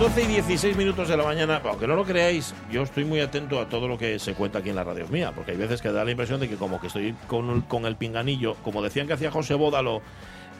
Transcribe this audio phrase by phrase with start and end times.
[0.00, 3.60] 12 y 16 minutos de la mañana, aunque no lo creáis, yo estoy muy atento
[3.60, 5.92] a todo lo que se cuenta aquí en la radio mía, porque hay veces que
[5.92, 9.12] da la impresión de que como que estoy con, con el pinganillo, como decían que
[9.12, 10.00] hacía José Bódalo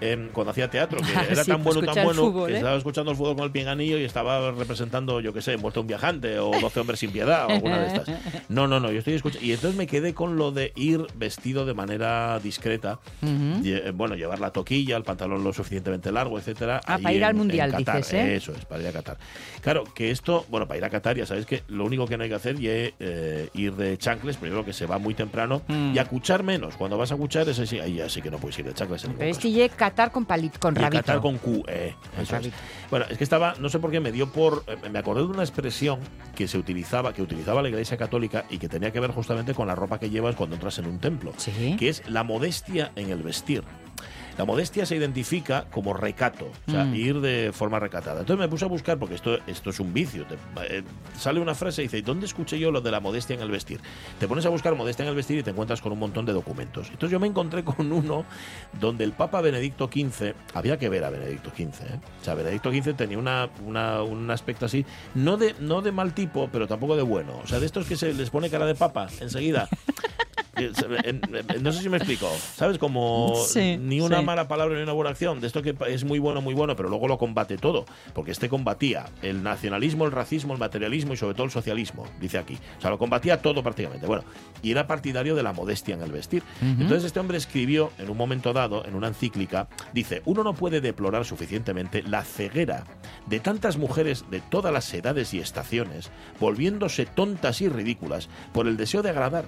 [0.00, 2.56] em, cuando hacía teatro, que era Sí, tan bueno, tan bueno, fútbol, que ¿eh?
[2.58, 5.86] estaba escuchando el fútbol con el pinganillo y estaba representando, yo qué sé, Muerto un
[5.86, 8.08] viajante o 12 hombres sin piedad o alguna de estas.
[8.48, 9.46] No, no, no, yo estoy escuchando.
[9.46, 14.16] Y entonces me quedé con lo de ir vestido de manera discreta, lle- eh, bueno,
[14.16, 16.80] llevar la toquilla, el pantalón lo suficientemente largo, etcétera.
[16.84, 18.34] Ah, para ir en- al Mundial, dices, ¿eh?
[18.36, 19.18] Eso es, para ir a Qatar.
[19.60, 22.24] Claro, que esto, bueno, para ir a Qatar ya sabéis que lo único que no
[22.24, 25.94] hay que hacer es eh, ir de chancles, primero que se va muy temprano, Mm.
[25.94, 26.74] y a cuchar menos.
[26.76, 29.04] Cuando vas a cuchar, ese sí, ahí ya sí que no puedes ir de chancles.
[29.04, 29.30] En Pero caso.
[29.38, 29.48] este
[29.90, 31.02] ye Qatar con palit, con Y rabito.
[31.02, 32.50] Qatar con Q, eh, eso es.
[32.90, 35.28] Bueno, es que estaba, no sé por qué me dio por, eh, me acordé de
[35.28, 36.00] una expresión
[36.34, 39.66] que se utilizaba, que utilizaba la Iglesia Católica y que tenía que ver justamente con
[39.66, 41.76] la ropa que llevas cuando entras en un templo, Sí.
[41.78, 43.64] que es la modestia en el vestir.
[44.38, 46.94] La modestia se identifica como recato, o sea, Mm.
[46.94, 48.20] ir de forma recatada.
[48.20, 50.24] Entonces me puse a buscar, porque esto, esto es un vicio.
[50.26, 50.82] Te- eh,
[51.18, 53.80] sale una frase y dice, ¿dónde escuché yo lo de la modestia en el vestir?
[54.18, 56.32] Te pones a buscar modestia en el vestir y te encuentras con un montón de
[56.32, 56.88] documentos.
[56.90, 58.24] Entonces yo me encontré con uno
[58.80, 62.00] donde el Papa Benedicto XV, había que ver a Benedicto XV, ¿eh?
[62.20, 64.84] o sea, Benedicto XV tenía una, una- un aspecto así,
[65.14, 67.38] no de, no de mal tipo, pero tampoco de bueno.
[67.42, 69.68] O sea, de estos que se les pone cara de papa enseguida.
[70.56, 72.28] En- en- no sé si me explico.
[72.54, 72.76] ¿Sabes?
[72.76, 74.26] Como Sí, ni una sí.
[74.26, 75.40] mala palabra ni una buena acción.
[75.40, 77.84] De esto que es muy bueno, muy bueno, pero luego lo combate todo.
[78.14, 82.38] Porque este combatía el nacionalismo, el racismo, el materialismo y sobre todo el socialismo, dice
[82.38, 82.58] aquí.
[82.78, 84.06] O sea, lo combatía todo prácticamente.
[84.06, 84.24] Bueno,
[84.62, 86.42] y era partidario de la modestia en el vestir.
[86.60, 90.80] Entonces este hombre escribió en un momento dado, en una encíclica, dice, uno no puede
[90.80, 92.84] deplorar suficientemente la ceguera
[93.26, 98.76] de tantas mujeres de todas las edades y estaciones, volviéndose tontas y ridículas por el
[98.76, 99.44] deseo de agradar.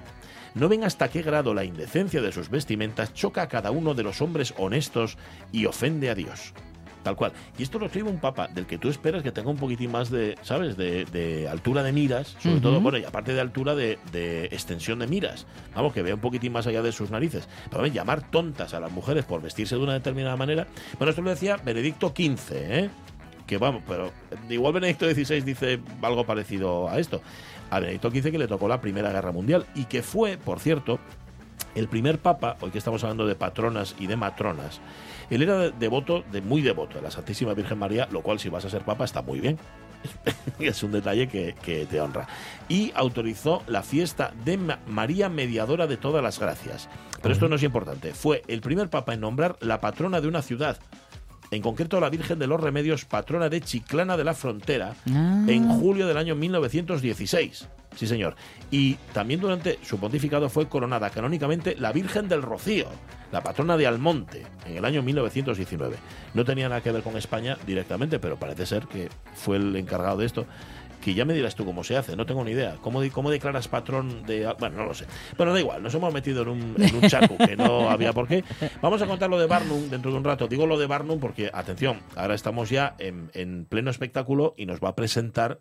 [0.55, 4.03] No ven hasta qué grado la indecencia de sus vestimentas choca a cada uno de
[4.03, 5.19] los hombres honestos
[5.53, 6.55] y ofende a Dios.
[7.03, 7.33] Tal cual.
[7.59, 10.09] Y esto lo escribe un papa del que tú esperas que tenga un poquitín más
[10.11, 10.77] de, ¿sabes?
[10.77, 15.01] De, de altura de miras, sobre todo, bueno, y aparte de altura de, de extensión
[15.01, 15.47] de miras.
[15.75, 17.49] Vamos, que vea un poquitín más allá de sus narices.
[17.71, 20.69] Pero llamar tontas a las mujeres por vestirse de una determinada manera.
[20.99, 22.91] Bueno, esto lo decía Benedicto XV, ¿eh?
[23.47, 24.13] que vamos, pero
[24.49, 27.21] igual Benedicto XVI dice algo parecido a esto.
[27.71, 31.01] A Benedicto XV que le tocó la Primera Guerra Mundial y que fue, por cierto,
[31.75, 34.81] el primer papa, hoy que estamos hablando de patronas y de matronas,
[35.31, 38.49] él era de- devoto, de muy devoto de la Santísima Virgen María, lo cual si
[38.49, 39.59] vas a ser papa está muy bien.
[40.59, 42.27] es un detalle que, que te honra.
[42.69, 46.89] Y autorizó la fiesta de Ma- María Mediadora de todas las gracias.
[47.23, 48.13] Pero esto no es importante.
[48.13, 50.77] Fue el primer papa en nombrar la patrona de una ciudad.
[51.53, 55.45] En concreto, la Virgen de los Remedios, patrona de Chiclana de la Frontera, Ah.
[55.47, 57.69] en julio del año 1916.
[57.95, 58.37] Sí, señor.
[58.71, 62.87] Y también durante su pontificado fue coronada canónicamente la Virgen del Rocío,
[63.31, 65.97] la patrona de Almonte, en el año 1919.
[66.33, 70.17] No tenía nada que ver con España directamente, pero parece ser que fue el encargado
[70.17, 70.47] de esto.
[71.03, 72.77] Que ya me dirás tú cómo se hace, no tengo ni idea.
[72.81, 74.47] ¿Cómo, cómo declaras patrón de.?
[74.59, 75.07] Bueno, no lo sé.
[75.37, 78.29] Bueno, da igual, nos hemos metido en un, en un charco que no había por
[78.29, 78.45] qué.
[78.81, 80.47] Vamos a contar lo de Barnum dentro de un rato.
[80.47, 84.81] Digo lo de Barnum porque, atención, ahora estamos ya en, en pleno espectáculo y nos
[84.81, 85.59] va a presentar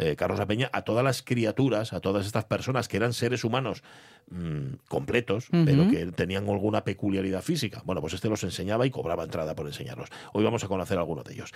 [0.00, 3.44] eh, Carlos La Peña a todas las criaturas, a todas estas personas que eran seres
[3.44, 3.82] humanos
[4.30, 7.82] mm, completos, pero que tenían alguna peculiaridad física.
[7.84, 10.08] Bueno, pues este los enseñaba y cobraba entrada por enseñarlos.
[10.32, 11.52] Hoy vamos a conocer algunos de ellos.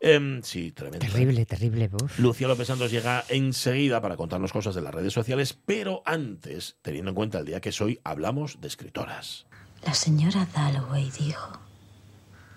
[0.00, 1.04] Em, sí, tremendo.
[1.04, 1.90] Terrible, terrible.
[1.92, 2.18] uf.
[2.18, 7.10] Lucía López Santos llega enseguida para contarnos cosas de las redes sociales, pero antes, teniendo
[7.10, 9.46] en cuenta el día que es hoy, hablamos de escritoras.
[9.84, 11.58] La señora Dalloway dijo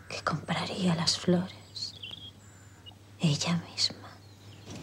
[0.07, 1.95] que compraría las flores
[3.19, 4.04] ella misma.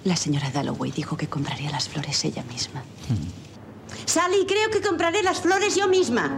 [0.05, 2.83] La señora Dalloway dijo que compraría las flores ella misma.
[4.05, 6.29] Sally, creo que compraré las flores yo misma.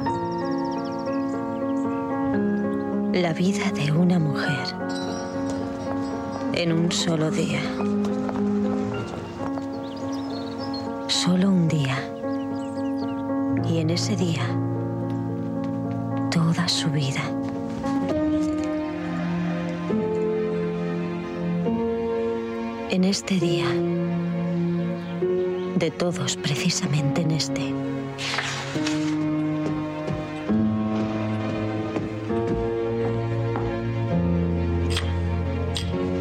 [3.12, 4.74] La vida de una mujer
[6.52, 7.60] en un solo día.
[11.24, 11.96] solo un día.
[13.66, 14.42] Y en ese día,
[16.30, 17.22] toda su vida.
[22.90, 23.66] En este día,
[25.76, 27.72] de todos precisamente en este,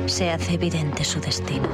[0.07, 1.68] se hace evidente su destino.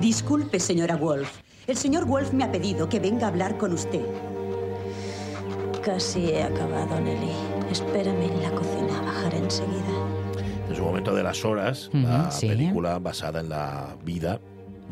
[0.00, 1.30] Disculpe, señora Wolf.
[1.66, 4.04] El señor Wolf me ha pedido que venga a hablar con usted.
[5.82, 7.49] Casi he acabado, Nelly.
[7.70, 9.84] Espérame en la cocina, bajaré enseguida.
[10.68, 12.48] En su momento de las horas, Ujú, la sí.
[12.48, 14.40] película basada en la vida,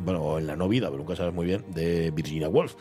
[0.05, 2.75] bueno, o en la no vida, pero nunca sabes muy bien, de Virginia Woolf.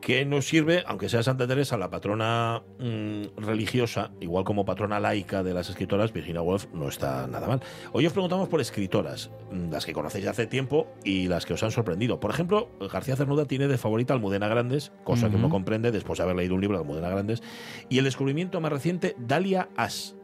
[0.00, 5.42] Que nos sirve, aunque sea Santa Teresa la patrona mm, religiosa, igual como patrona laica
[5.42, 7.60] de las escritoras, Virginia Woolf no está nada mal.
[7.92, 11.54] Hoy os preguntamos por escritoras, mm, las que conocéis de hace tiempo y las que
[11.54, 12.20] os han sorprendido.
[12.20, 16.24] Por ejemplo, García Cernuda tiene de favorita Almudena Grandes, cosa que uno comprende después de
[16.24, 17.42] haber leído un libro de Almudena Grandes.
[17.88, 20.15] Y el descubrimiento más reciente, Dalia As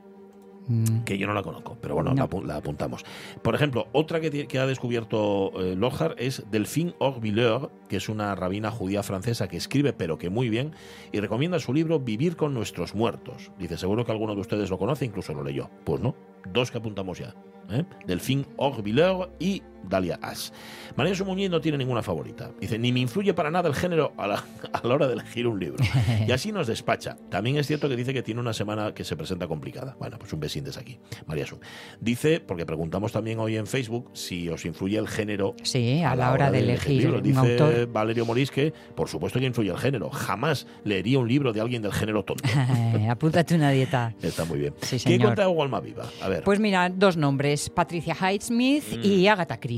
[0.69, 1.03] Mm.
[1.05, 2.17] que yo no la conozco, pero bueno, No.
[2.17, 3.05] la, apu- la apuntamos.
[3.43, 8.71] Por ejemplo, otra que, ha descubierto eh, Lohar es Delphine Orvilleur, que es una rabina
[8.71, 10.73] judía francesa que escribe, pero que muy bien,
[11.11, 13.51] y recomienda su libro Vivir con nuestros muertos.
[13.59, 15.69] Dice, seguro que alguno de ustedes lo conoce, incluso lo leyó.
[15.85, 16.15] Pues no,
[16.53, 17.35] dos que apuntamos ya.
[17.71, 17.85] ¿eh?
[18.07, 20.53] Delphine Orvilleur y Dalia As.
[20.97, 22.51] María Sumuñiz no tiene ninguna favorita.
[22.61, 25.47] Dice, ni me influye para nada el género a la, a la hora de elegir
[25.47, 25.83] un libro.
[26.27, 27.17] Y así nos despacha.
[27.31, 29.97] También es cierto que dice que tiene una semana que se presenta complicada.
[29.99, 31.59] Bueno, pues un besín desde aquí, María Sum.
[32.01, 35.57] Dice, porque preguntamos también hoy en Facebook si os influye el género.
[35.63, 37.17] Sí, a, la hora de elegir libros.
[37.17, 37.87] un Dice autor.
[37.93, 40.11] Valerio Morís que, por supuesto que influye el género.
[40.11, 42.45] Jamás leería un libro de alguien del género tonto.
[43.11, 44.15] Apúntate una dieta.
[44.23, 44.75] Está muy bien.
[44.83, 46.05] Sí, ¿Qué cuenta Hugo Almaviva?
[46.23, 46.45] A ver.
[46.45, 49.72] Pues mira, dos nombres, Patricia Highsmith y Agatha Christie.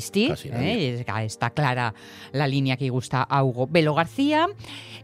[0.50, 0.50] Nadie.
[0.52, 0.94] ¿eh?
[1.00, 1.05] Es-
[1.35, 1.94] Está clara
[2.32, 3.67] la línea que gusta a Hugo.
[3.67, 4.46] Belo García,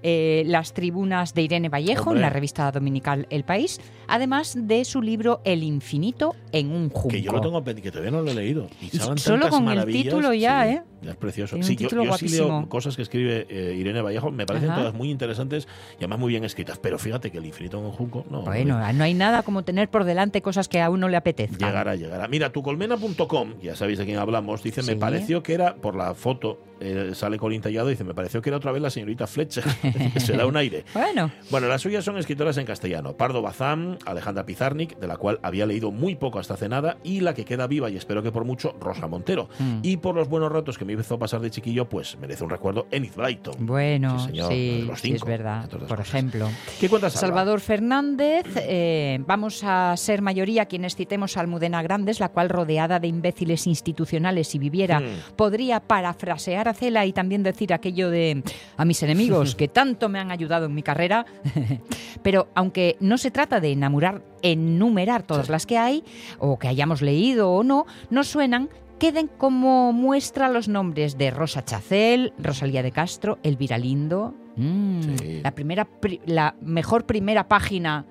[0.03, 2.19] eh, las tribunas de Irene Vallejo Hombre.
[2.19, 7.09] en la revista dominical El País, además de su libro El infinito en un junco.
[7.09, 8.69] que yo lo tengo que todavía no lo he leído.
[8.81, 10.83] Y Y solo con el título ya, Sí, ¿eh?
[11.11, 11.57] es precioso.
[11.63, 14.81] Sí, yo, yo sí leo cosas que escribe eh, Irene Vallejo, me parecen Ajá.
[14.81, 16.79] todas muy interesantes y además muy bien escritas.
[16.79, 18.43] Pero fíjate que el infinito en un junco, no.
[18.43, 21.59] Bueno, hombre, no hay nada como tener por delante cosas que a uno le apetezcan.
[21.69, 22.29] Llegará, llegará.
[22.29, 26.59] Mira, tucolmena.com, ya sabéis de quién hablamos, dice, me pareció que era, por la foto,
[26.81, 29.65] eh, sale Colin Tallado, dice, me pareció que era otra vez la señorita Fletcher.
[30.19, 30.85] Se da un aire.
[30.95, 33.15] Bueno, Bueno, las suyas son escritoras en castellano.
[33.17, 37.21] Pardo Bazán, Alejandra Pizarnik, de la cual había leído muy poco hasta hace nada, y
[37.21, 39.49] la que queda viva y espero que por mucho, Rosa Montero.
[39.59, 39.79] Mm.
[39.83, 42.87] Y por los buenos ratos que me hizo pasar de chiquillo, pues merece un recuerdo
[42.91, 43.55] Enid Blyton.
[43.67, 44.53] bueno, Sí, sí, señor,
[44.89, 45.69] los sí, cinco, es verdad.
[45.69, 46.01] Por cosas.
[46.09, 46.49] ejemplo.
[46.81, 47.13] ¿Qué cuentas?
[47.15, 52.99] Salvador Fernández, eh, vamos a ser mayoría quienes citemos a Almudena Grandes, la cual rodeada
[53.01, 55.35] de imbéciles institucionales si viviera Mm.
[55.37, 56.69] podría parafrasear
[57.07, 58.43] y también decir aquello de
[58.77, 61.27] a mis enemigos que tanto me han ayudado en mi carrera.
[62.23, 66.05] Pero aunque no se trata de enamorar, enumerar todas las que hay
[66.39, 68.69] o que hayamos leído o no, nos suenan
[69.01, 74.35] queden como muestra los nombres de Rosa Chacel, Rosalía de Castro, Elvira Lindo.
[74.57, 75.41] Mm, Sí.
[75.43, 78.05] La primera, pri- la mejor primera página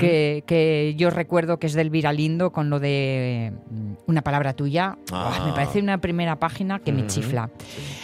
[0.00, 4.96] que, que yo recuerdo que es del Lindo con lo de mm, una palabra tuya.
[5.12, 5.42] Ah.
[5.46, 7.50] Me parece una primera página que me chifla.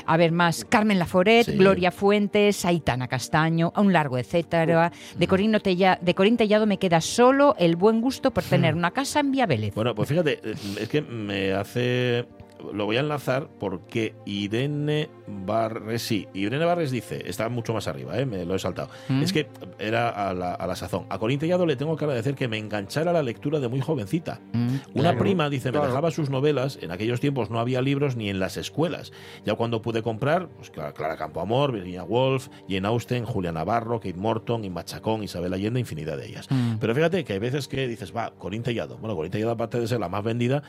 [0.05, 1.53] A ver, más Carmen Laforet, Sí.
[1.57, 4.93] Gloria Fuentes, Aitana Castaño, a un largo etcétera.
[5.19, 5.27] De
[5.61, 9.31] Tella- de Corín Tellado me queda solo el buen gusto por tener una casa en
[9.33, 9.75] Vía Vélez.
[9.75, 10.41] Bueno, pues fíjate,
[10.81, 12.27] es que me hace.
[12.75, 18.19] Lo voy a enlazar porque Irene Barres, sí, Irene Barres dice, está mucho más arriba,
[18.19, 18.27] ¿eh?
[18.27, 18.89] me lo he saltado.
[19.09, 19.23] Mm.
[19.23, 19.47] Es que
[19.79, 21.07] era a la, a la sazón.
[21.09, 24.41] A Corín Tellado le tengo que agradecer que me enganchara la lectura de muy jovencita.
[24.53, 25.19] Mm, Una claro.
[25.19, 26.79] prima, dice, me dejaba sus novelas.
[26.83, 29.13] En aquellos tiempos no había libros ni en las escuelas.
[29.45, 34.65] Ya cuando pude comprar, pues Clara, Campoamor, Virginia Woolf, Jane Austen, Julia Navarro, Kate Morton,
[34.65, 36.47] Inma Chacón, Isabel Allende, infinidad de ellas.
[36.51, 36.77] Mm.
[36.81, 38.99] Pero fíjate que hay veces que dices, va, Corín Tellado.
[38.99, 40.63] Bueno, Corín Tellado, aparte de ser la más vendida,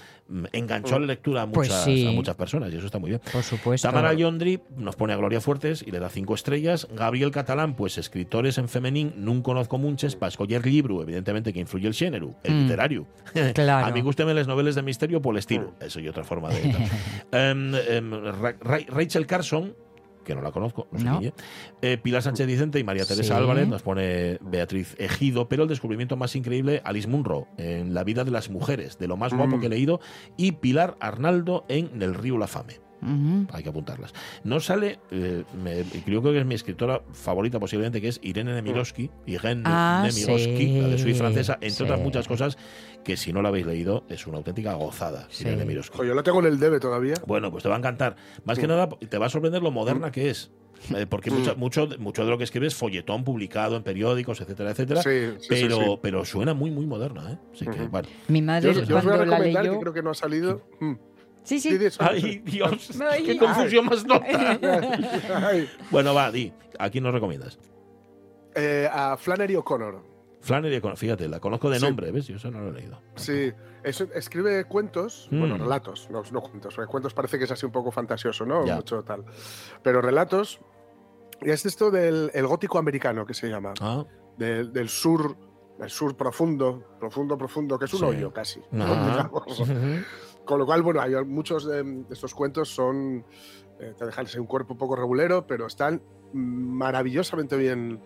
[0.51, 2.08] enganchó a la lectura a Pues muchas, sí.
[2.08, 3.22] a muchas personas y eso está muy bien.
[3.32, 3.88] Por supuesto.
[3.88, 6.88] Tamara Yondri nos pone a Gloria Fuertes y le da cinco estrellas.
[6.96, 11.88] Gabriel Catalán, pues escritores en femenín, nun conozco muchos, para escoger libro, evidentemente que influye
[11.88, 12.62] el género, el Mm.
[12.63, 13.06] literario.
[13.53, 13.86] Claro.
[13.86, 15.74] A mí gústeme las novelas de misterio por el estilo.
[15.79, 16.62] Eso y otra forma de...
[17.32, 19.75] Ra- Ra- Rachel Carson,
[20.25, 21.20] que no la conozco, no sé No.
[21.20, 21.34] quién.
[21.82, 23.39] Eh, Pilar Sánchez Vicente y María Teresa Sí.
[23.39, 28.24] Álvarez nos pone Beatriz Ejido, pero el descubrimiento más increíble, Alice Munro, en La vida
[28.24, 29.60] de las mujeres, de lo más guapo Mm.
[29.62, 30.00] que he leído,
[30.38, 32.79] y Pilar Arnaldo en El río La Fame.
[33.01, 33.48] Ujú.
[33.53, 34.13] Hay que apuntarlas.
[34.44, 38.53] No sale, eh, me- yo creo que es mi escritora favorita posiblemente, que es Irene
[38.53, 41.84] Nemirovsky, Irene Ah, Nemirovsky, la de Suiz sí, francesa, entre sí.
[41.84, 42.58] otras muchas cosas
[43.03, 45.44] que si no la habéis leído es una auténtica gozada, Sí.
[45.44, 45.98] Irene Nemirovsky.
[46.00, 47.15] Yo lo tengo en el debe todavía.
[47.25, 48.15] Bueno, pues te va a encantar.
[48.44, 50.51] Más que nada, te va a sorprender lo moderna que es.
[50.96, 54.72] Eh, porque mucha- mucho, mucho de lo que escribe es folletón publicado en periódicos, etcétera,
[54.72, 55.01] etcétera.
[55.03, 56.00] Sí, sí, sí, pero, sí.
[56.01, 57.32] pero suena muy, muy moderna.
[57.34, 57.38] ¿eh?
[57.53, 57.89] Así que, Ujú.
[57.89, 58.08] bueno.
[58.29, 59.74] Mi Yo, madre yo os voy a la recomendar, leyó...
[59.75, 60.62] que creo que no ha salido.
[60.79, 60.94] Mm.
[61.43, 61.77] Sí, sí.
[62.00, 62.91] ¡Ay, Dios!
[63.10, 64.25] Ay, ¡Qué confusión más nota!
[65.48, 65.67] Ay.
[65.89, 66.53] bueno, va, di.
[66.77, 67.58] ¿A quién nos recomiendas?
[68.55, 70.03] Eh, a Flannery O'Connor.
[70.41, 71.86] Flannery, O'Connor, fíjate, la conozco de Sí.
[71.86, 72.27] nombre, ¿ves?
[72.27, 73.01] Yo eso no lo he leído.
[73.15, 73.51] Sí,
[73.84, 75.39] escribe cuentos, Mm.
[75.39, 78.65] bueno, relatos, no, no cuentos, porque cuentos parece que es así un poco fantasioso, ¿no?
[78.65, 78.77] Ya.
[78.77, 79.25] Mucho tal.
[79.84, 80.62] Pero relatos,
[81.41, 84.05] y es esto del el gótico americano que se llama, Ah,
[84.38, 85.36] del, del sur,
[85.79, 88.05] el sur profundo, profundo, profundo, que es un Sí.
[88.05, 88.62] hoyo casi.
[88.72, 88.86] ¿no?
[89.05, 89.69] Digamos.
[90.50, 93.24] Con lo cual, bueno, hay muchos de, estos cuentos son,
[93.79, 96.01] eh, te dejan un cuerpo un poco regulero, pero están
[96.34, 98.00] maravillosamente bien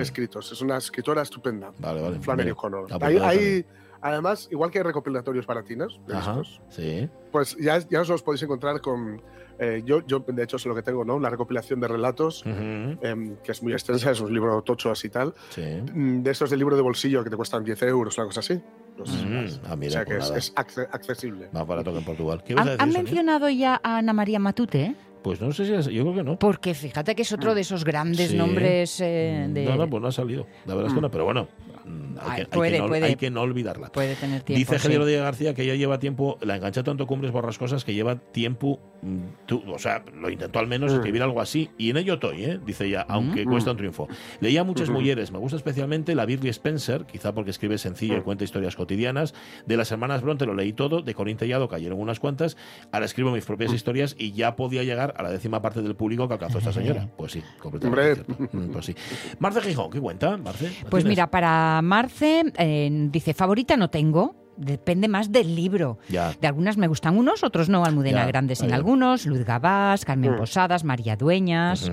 [0.00, 0.50] escritos.
[0.50, 1.70] Es una escritora estupenda.
[1.78, 2.18] Vale, vale.
[2.18, 2.86] Flannery O'Connor.
[3.00, 3.64] Hay, hay-
[4.10, 7.08] además, igual que hay recopilatorios baratinos de Ajá, estos, sí.
[7.32, 9.20] pues ya, ya os los podéis encontrar con.
[9.58, 11.16] eh, yo, yo, de hecho, es lo que tengo, ¿no?
[11.16, 12.42] Una recopilación de relatos.
[12.44, 12.98] Ujú.
[13.00, 15.62] em, que es muy extensa, es un libro tocho así tal, Sí.
[15.62, 18.60] mm, de estos de libro de bolsillo que te cuestan 10 euros, una cosa así.
[18.96, 20.38] Pues, Mm, ah, o mira, sea pues que es, nada.
[20.38, 21.48] es acce- accesible.
[21.52, 22.42] Más barato que en Portugal.
[22.44, 24.94] ¿Qué ¿Han, decir, han mencionado ya a Ana María Matute?
[25.22, 26.38] Pues no sé si es, yo creo que no.
[26.38, 28.36] Porque fíjate que es otro de esos grandes Sí.
[28.36, 29.64] nombres eh, de...
[29.64, 30.46] No, no, pues no ha salido.
[30.66, 31.48] La verdad es que no, pero bueno,
[31.86, 33.04] mm, hay, Ay, que, hay puede, que no, puede.
[33.06, 33.88] hay que no olvidarla.
[33.92, 34.58] Puede tener tiempo.
[34.58, 34.82] Dice sí.
[34.82, 38.78] Javier Díaz García que ya lleva tiempo, la engancha tanto Cumbres Borrascosas que lleva tiempo,
[39.02, 40.96] mm, tú- o sea, lo intentó al menos Mm.
[40.96, 42.60] escribir algo así, y en ello estoy, ¿eh?
[42.64, 43.50] dice ella, aunque Mm.
[43.50, 44.08] cuesta un triunfo.
[44.40, 44.98] Leía muchas Ujú.
[45.00, 49.34] mujeres, me gusta especialmente la Birgit Spencer, quizá porque escribe sencillo y cuenta historias cotidianas.
[49.66, 52.56] De las hermanas Bronte lo leí todo, de Corín Tellado cayeron unas cuantas,
[52.92, 56.26] ahora escribo mis propias historias y ya podía llegar a la décima parte del público
[56.28, 57.08] que alcanzó esta señora.
[57.16, 58.24] Pues sí, completamente
[58.72, 58.94] Pues sí.
[59.38, 60.64] Marce Gijón, ¿qué cuenta, Marce?
[60.82, 61.06] ¿La Pues tienes?
[61.06, 65.98] mira, para Marce, eh, dice, favorita no tengo, depende más del libro.
[66.08, 66.32] Ya.
[66.40, 67.84] De algunas me gustan unos, otros no.
[67.84, 70.38] Almudena Ya, Grandes en algunos, Luz Gabás, Carmen Mm.
[70.38, 71.90] Posadas, María Dueñas.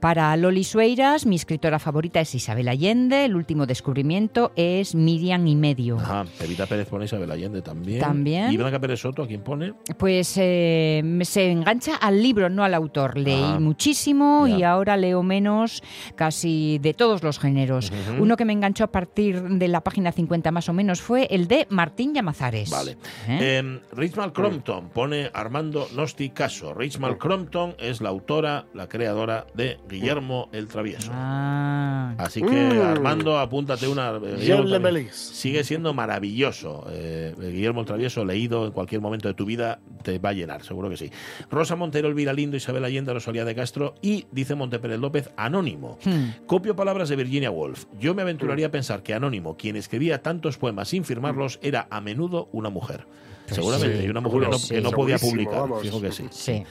[0.00, 3.24] Para Loli Sueiras, mi escritora favorita es Isabel Allende.
[3.24, 5.98] El último descubrimiento es Miriam y medio.
[5.98, 8.00] Ajá, Evita Pérez pone Isabel Allende también.
[8.00, 8.52] También.
[8.52, 9.74] Y Blanca Pérez Soto, ¿a quién pone?
[9.98, 13.18] Pues eh, se engancha al libro, no al autor.
[13.18, 13.58] Leí Ah.
[13.60, 14.56] muchísimo Ya.
[14.58, 15.82] y ahora leo menos
[16.14, 17.92] casi de todos los géneros.
[18.18, 21.48] Uno que me enganchó a partir de la página 50 más o menos fue el
[21.48, 22.68] de Martín Llamazares.
[22.70, 22.98] Vale.
[23.28, 23.38] ¿Eh?
[23.62, 26.74] Eh, Richmal Crompton pone Armando Nosti Caso.
[26.74, 31.10] Richmal Crompton es la autora, la creadora de Guillermo el Travieso.
[31.14, 32.14] Ah.
[32.18, 32.80] Así que, Mm.
[32.82, 34.12] Armando, apúntate una.
[34.22, 35.08] eh.
[35.12, 36.86] Sigue siendo maravilloso.
[36.90, 40.62] Eh, Guillermo el Travieso, leído en cualquier momento de tu vida, te va a llenar,
[40.62, 41.10] seguro que sí.
[41.50, 45.98] Rosa Montero, Elvira Lindo, Isabel Allende, Rosalía de Castro y, dice Montepérez López, Anónimo.
[46.04, 46.46] Hmm.
[46.46, 47.86] Copio palabras de Virginia Woolf.
[47.98, 52.00] Yo me aventuraría a pensar que Anónimo, quien escribía tantos poemas sin firmarlos, era a
[52.00, 53.06] menudo una mujer.
[53.46, 55.60] Seguramente, sí, y una mujer que no, que podía publicar.
[55.60, 55.82] vamos.
[55.82, 56.24] Fijo que sí.
[56.30, 56.64] Sí.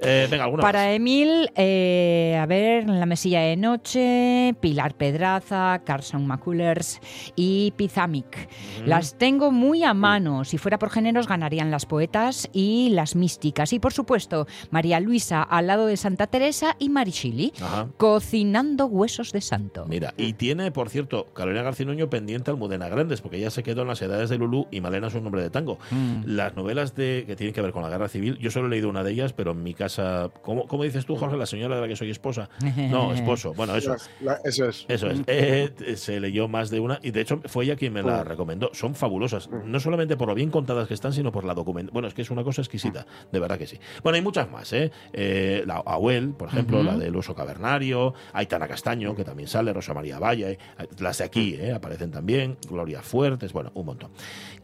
[0.00, 0.94] Eh, venga, alguna Para más?
[0.94, 7.00] Emil, eh, a ver, la mesilla de noche, Pilar Pedraza, Carson McCullers
[7.34, 8.48] y Pizamic.
[8.84, 10.44] Las tengo muy a mano.
[10.44, 13.72] Si fuera por géneros, ganarían las poetas y las místicas.
[13.72, 17.88] Y por supuesto, María Luisa al lado de Santa Teresa y Marichili, Ajá.
[17.96, 19.86] cocinando huesos de santo.
[19.88, 23.88] Mira, y tiene, por cierto, Carolina Garcinuño pendiente Almudena Grandes, porque ya se quedó en
[23.88, 25.78] las edades de Lulú y Malena es un nombre de tango.
[25.90, 26.22] Mm.
[26.26, 28.88] Las novelas de, que tienen que ver con la guerra civil, yo solo he leído
[28.88, 30.30] una de ellas, pero en mi casa.
[30.42, 31.36] ¿Cómo, cómo dices tú, Jorge?
[31.36, 32.48] La señora de la que soy esposa.
[32.90, 33.52] No, esposo.
[33.54, 33.96] Bueno, eso.
[34.20, 34.84] La- eso es.
[34.88, 35.20] Eso es.
[35.26, 38.26] Eh, se leyó más de una y de hecho fue ella quien me la Mm.
[38.28, 38.70] recomendó.
[38.72, 41.92] Son fabulosas, no solamente por lo bien contadas que están, sino por la documentación.
[41.92, 43.78] Bueno, es que es una cosa exquisita, de verdad que sí.
[44.02, 44.90] Bueno, hay muchas más, ¿eh?
[45.12, 46.86] Eh, la Abuel, por ejemplo, Ujú.
[46.86, 50.58] la del uso cavernario, Aitana Castaño, que también sale, Rosa María Valle,
[50.98, 51.72] las de aquí ¿eh?
[51.72, 54.10] aparecen también, Gloria Fuertes, bueno, un montón.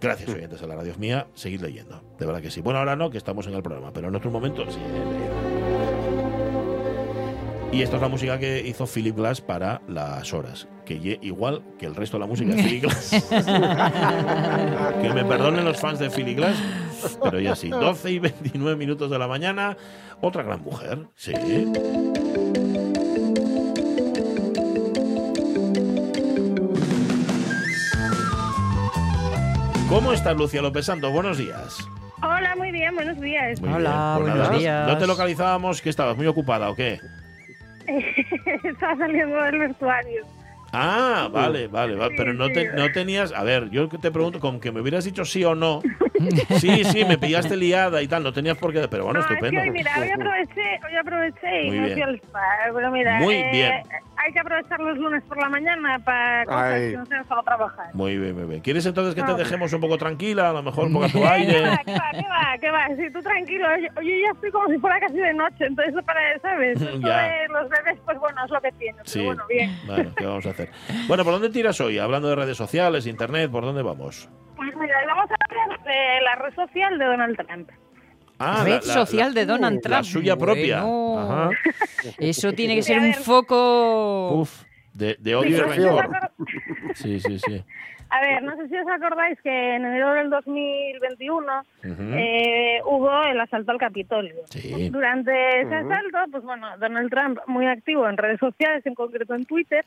[0.00, 2.60] Gracias, oyentes de la radio mía, seguid leyendo, de verdad que sí.
[2.60, 4.78] Bueno, ahora no, que estamos en el programa, pero en otro momento sí.
[4.80, 5.11] eh.
[7.72, 11.62] Y esta es la música que hizo Philip Glass para las horas, que ye- igual
[11.78, 13.10] que el resto de la música de Philip Glass.
[15.00, 16.56] que me perdonen los fans de Philip Glass,
[17.24, 19.76] pero ya sí, 12 y 29 minutos de la mañana,
[20.20, 21.32] otra gran mujer, sí.
[29.88, 31.12] ¿Cómo estás, Lucia López Santos?
[31.12, 31.76] Buenos días.
[32.22, 33.60] Hola, muy bien, buenos días.
[33.60, 34.88] Muy Hola, bien, pues buenos nada, días.
[34.88, 37.00] No te localizábamos, que estabas muy ocupada o qué?
[38.64, 40.22] Estaba saliendo del vestuario.
[40.74, 42.14] Ah, vale, vale, vale.
[42.16, 43.30] Pero no, te- no tenías.
[43.32, 45.82] A ver, yo que te pregunto, con que me hubieras dicho sí o no.
[46.60, 48.22] Sí, sí, me pillaste liada y tal.
[48.22, 48.86] No tenías por qué.
[48.86, 49.60] Pero bueno, no, es que estupendo.
[49.60, 51.92] hoy, mira, hoy aproveché, hoy aproveché y Muy bien.
[51.94, 52.40] fui al spa.
[52.72, 53.72] Pero mira, Muy eh, bien.
[54.24, 56.90] Hay que aprovechar los lunes por la mañana para cosas Ay.
[56.92, 57.86] que no sean solo trabajar.
[57.94, 58.60] Muy bien, muy bien.
[58.60, 59.36] ¿Quieres entonces que te No.
[59.36, 60.50] dejemos un poco tranquila?
[60.50, 61.60] A lo mejor un poco a tu ¿Qué aire.
[61.62, 62.86] va, qué va, qué va, qué va?
[62.96, 63.66] Sí, tú tranquilo.
[63.74, 66.80] Oye, oye, ya estoy como si fuera casi de noche, entonces para, ¿sabes?
[66.82, 67.22] Esto Ya.
[67.22, 68.98] de los bebés, pues bueno, es lo que tiene.
[69.04, 69.18] Sí.
[69.20, 69.70] Pero bueno, bien.
[69.86, 70.70] Bueno, ¿qué vamos a hacer?
[71.08, 71.98] Bueno, ¿por dónde tiras hoy?
[71.98, 74.28] Hablando de redes sociales, internet, ¿por dónde vamos?
[74.56, 77.70] Pues mira, vamos a hablar de la red social de Donald Trump.
[78.44, 80.04] Ah, Red la- la- social de la- Donald la Trump.
[80.04, 80.82] suya propia.
[80.82, 81.18] Bueno.
[81.20, 81.50] Ajá.
[82.18, 84.32] Eso tiene que ser un foco.
[84.40, 84.62] Uf,
[84.94, 86.06] de, de odio y Sí, no sé si os rencor.
[86.16, 86.30] acor-
[86.94, 87.64] Sí, sí, sí.
[88.10, 92.02] A ver, no sé si os acordáis que en enero del 2021 Ujú.
[92.14, 94.34] eh, hubo el asalto al Capitolio.
[94.50, 94.90] Sí.
[94.90, 95.32] Durante
[95.62, 99.84] ese asalto, pues bueno, Donald Trump, muy activo en redes sociales, en concreto en Twitter,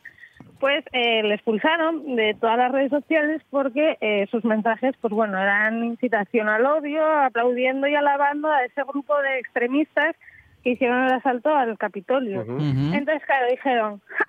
[0.59, 5.38] pues eh, le expulsaron de todas las redes sociales porque eh, sus mensajes, pues bueno,
[5.38, 10.15] eran incitación al odio, aplaudiendo y alabando a ese grupo de extremistas
[10.63, 12.41] que hicieron el asalto al Capitolio.
[12.41, 14.25] Entonces, claro, dijeron, "Ja,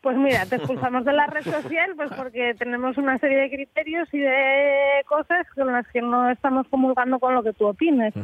[0.00, 4.08] pues mira, te expulsamos de la red social pues porque tenemos una serie de criterios
[4.14, 8.14] y de cosas con las que no estamos comulgando con lo que tú opines.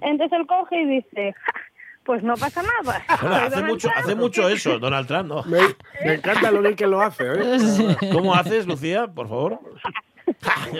[0.00, 1.60] Entonces él coge y dice, "Ja,
[2.04, 3.02] pues no pasa nada.
[3.20, 4.04] Bueno, hace mucho, Trump".
[4.04, 5.42] hace mucho eso, Donald Trump, ¿no?
[5.44, 5.58] Me,
[6.04, 7.96] me encanta lo bien que lo hace, ¿eh?
[8.12, 9.60] ¿Cómo haces, Lucía, por favor?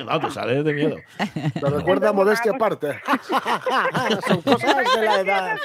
[0.07, 0.97] No, te sale de miedo.
[1.63, 2.99] Me recuerda a modestia aparte.
[4.27, 5.59] Son cosas de la edad.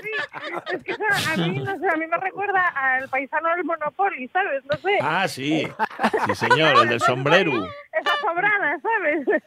[0.74, 4.64] Es que a mí, no sé, a mí me recuerda al paisano del Monopoly, ¿sabes?
[4.66, 5.00] No sé.
[5.02, 5.66] Ah, sí.
[6.26, 7.52] Sí, señor, el del sombrero.
[7.94, 9.42] Esa sobrada, ¿sabes?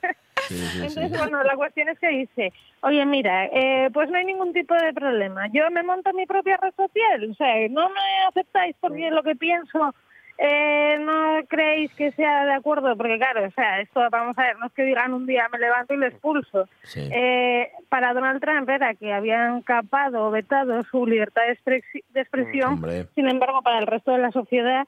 [0.48, 0.86] Sí, sí, sí.
[0.86, 4.74] Entonces, bueno, la cuestión es que dice, oye, mira, eh, pues no hay ningún tipo
[4.74, 5.46] de problema.
[5.52, 9.36] Yo me monto mi propia red social, o sea, no me aceptáis porque lo que
[9.36, 9.94] pienso
[10.38, 14.58] eh, no creéis que sea de acuerdo, porque claro, o sea, esto vamos a ver,
[14.58, 16.68] no es que digan un día me levanto y lo expulso.
[16.82, 17.08] Sí.
[17.12, 22.20] Eh, para Donald Trump era que habían capado o vetado su libertad de, expresi- de
[22.22, 23.06] expresión, Hombre.
[23.14, 24.84] sin embargo, para el resto de la sociedad,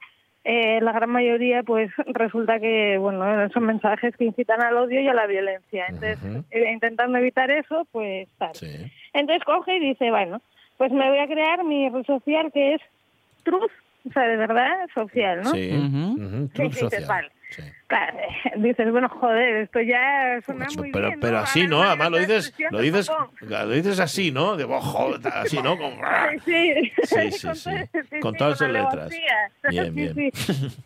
[0.47, 5.07] eh, la gran mayoría, pues resulta que, bueno, son mensajes que incitan al odio y
[5.07, 5.87] a la violencia.
[5.89, 6.19] Entonces,
[6.51, 8.53] eh, intentando evitar eso, pues tal.
[8.53, 8.67] Sí.
[9.13, 10.41] Entonces coge y dice, bueno,
[10.77, 12.81] pues me voy a crear mi red social que es
[13.43, 13.71] Truth,
[14.07, 15.49] o sea, de verdad, social, ¿no?
[15.49, 15.69] Sí.
[16.53, 17.05] Club sí, social.
[17.07, 17.31] vale.
[17.55, 17.61] Sí.
[17.87, 18.17] Claro,
[18.57, 21.83] dices, bueno, joder, esto ya suena Macho, muy pero, bien, pero así, ¿no?
[21.83, 23.09] Además lo dices, lo dices,
[23.41, 24.57] lo dices así, ¿no?
[24.57, 25.77] De ojo, así, ¿no?
[25.77, 25.95] Como-
[26.45, 27.69] Sí, Sí, sí, con sí.
[27.69, 29.09] todo- sí, Con sí, todas sus letras.
[29.69, 30.31] Bien, bien.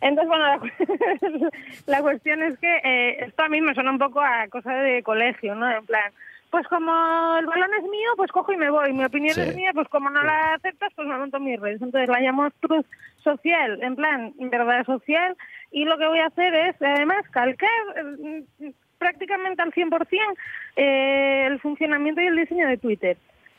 [0.00, 1.50] Entonces, bueno, la, cu-
[1.86, 5.02] la cuestión es que eh, esto a mí me suena un poco a cosa de
[5.02, 5.70] colegio, ¿no?
[5.70, 6.12] En plan,
[6.50, 8.92] pues como el balón es mío, pues cojo y me voy.
[8.92, 9.40] Mi opinión Sí.
[9.40, 11.80] es mía, pues como no la aceptas, pues me monto mis redes.
[11.82, 12.86] Entonces la llamo Truth
[13.22, 15.36] Social, en plan, verdad social.
[15.70, 20.36] Y lo que voy a hacer es, además, calcar eh, prácticamente al 100%
[20.76, 23.16] eh, el funcionamiento y el diseño de Twitter.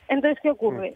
[0.08, 0.94] Entonces, ¿qué ocurre?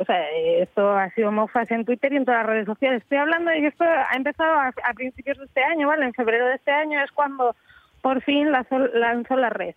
[0.00, 3.02] O sea, eh, esto ha sido mofas en Twitter y en todas las redes sociales.
[3.02, 6.04] Estoy hablando de que esto ha empezado a, a principios de este año, ¿vale?
[6.04, 7.56] En febrero de este año es cuando
[8.02, 9.74] por fin lanzó, lanzó la red.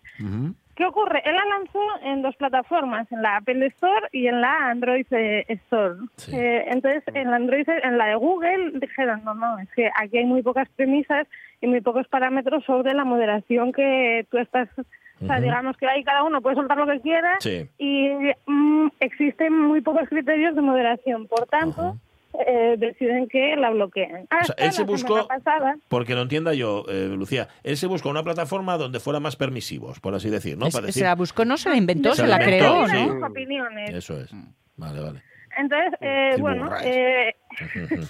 [0.76, 1.22] ¿Qué ocurre?
[1.24, 5.46] Él la lanzó en dos plataformas, en la Apple Store y en la Android eh,
[5.48, 5.94] Store.
[6.16, 6.36] Sí.
[6.36, 10.18] Eh, entonces, en la Android, en la de Google, dijeron, no, no, es que aquí
[10.18, 11.26] hay muy pocas premisas
[11.62, 14.68] y muy pocos parámetros sobre la moderación que tú estás...
[15.18, 17.66] O sea, digamos que ahí cada uno puede soltar lo que quiera Sí.
[17.78, 18.10] y
[18.44, 21.26] mm, existen muy pocos criterios de moderación.
[21.26, 21.96] Por tanto,
[22.46, 24.14] eh, deciden que la bloqueen.
[24.14, 27.48] O sea, Hasta él se la buscó, semana pasada, porque lo entienda yo, eh, Lucía,
[27.62, 30.66] él se buscó una plataforma donde fuera más permisivos, por así decir, ¿no?
[30.66, 32.84] Es- Para decir, se la buscó, no se la inventó, Se se, la la inventó,
[32.84, 33.22] creó, sí.
[33.22, 33.90] opiniones.
[33.94, 34.30] Eso es.
[34.76, 35.22] Vale, vale.
[35.58, 37.34] Entonces, eh, bueno, eh,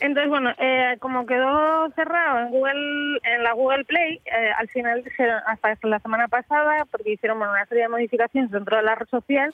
[0.00, 5.02] entonces bueno, eh, como quedó cerrado en Google, en la Google Play, eh, al final
[5.04, 8.94] dijeron, hasta la semana pasada, porque hicieron bueno, una serie de modificaciones dentro de la
[8.94, 9.52] red social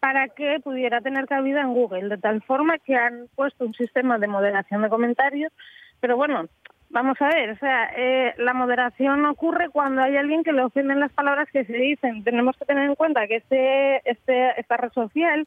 [0.00, 4.18] para que pudiera tener cabida en Google, de tal forma que han puesto un sistema
[4.18, 5.52] de moderación de comentarios,
[6.00, 6.48] pero bueno,
[6.88, 11.00] vamos a ver, o sea, eh, la moderación ocurre cuando hay alguien que le ofenden
[11.00, 12.24] las palabras que se dicen.
[12.24, 15.46] Tenemos que tener en cuenta que este, este, esta red social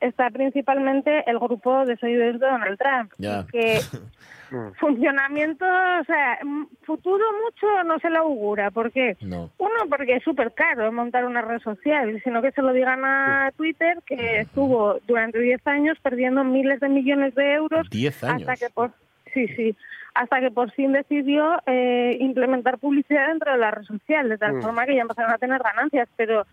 [0.00, 3.12] está principalmente el grupo de seguidores de Donald Trump.
[3.18, 3.46] Ya.
[3.50, 3.80] Que
[4.78, 6.38] funcionamiento, o sea,
[6.82, 8.70] futuro mucho no se le augura.
[8.70, 9.16] ¿Por qué?
[9.20, 9.50] No.
[9.58, 13.50] Uno, porque es súper caro montar una red social, sino que se lo digan a
[13.56, 18.48] Twitter, que estuvo durante 10 años perdiendo miles de millones de euros 10 años.
[18.48, 18.92] hasta que por
[19.32, 19.76] sí sí
[20.14, 24.54] hasta que por fin decidió eh, implementar publicidad dentro de la red social de tal
[24.54, 24.62] Mm.
[24.62, 26.46] forma que ya empezaron a tener ganancias pero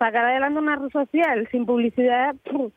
[0.00, 2.34] sacar adelante una red social sin publicidad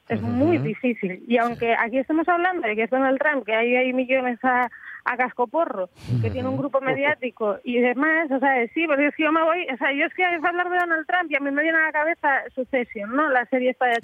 [0.09, 1.23] es muy difícil.
[1.25, 4.69] Y aunque aquí estemos hablando de que es Donald Trump, que ahí hay millones a,
[5.05, 5.89] a cascoporro,
[6.21, 9.41] que tiene un grupo mediático y demás, o sea, sí, porque es que yo me
[9.41, 11.63] voy, o sea, yo es que es hablar de Donald Trump y a mí me
[11.63, 13.29] viene a la cabeza Succession, ¿no?
[13.29, 13.99] La serie esta de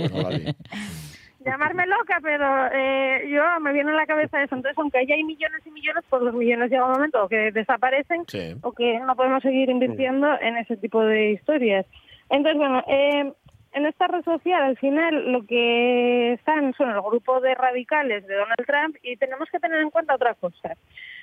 [0.00, 0.30] HBO.
[1.44, 4.54] llamarme loca, pero eh, yo me viene a la cabeza eso.
[4.54, 7.52] Entonces, aunque haya hay millones y millones, pues los millones llega un momento o que
[7.52, 8.54] desaparecen Sí.
[8.62, 11.86] o que no podemos seguir invirtiendo en ese tipo de historias.
[12.30, 13.32] Entonces, bueno, eh,
[13.72, 18.34] en esta red social, al final, lo que están son el grupo de radicales de
[18.34, 20.76] Donald Trump y tenemos que tener en cuenta otra cosa.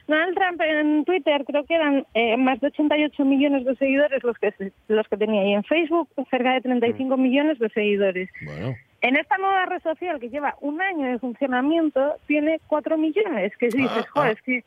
[0.07, 4.37] Donald Trump en Twitter creo que eran eh, más de 88 millones de seguidores los
[4.37, 4.53] que
[4.89, 8.29] los que tenía y en Facebook cerca de 35 millones de seguidores.
[8.43, 8.75] Bueno.
[9.01, 13.51] En esta nueva red social que lleva un año de funcionamiento, tiene 4 millones.
[13.57, 14.31] Que si dices, Ah, joder, ah.
[14.33, 14.63] es que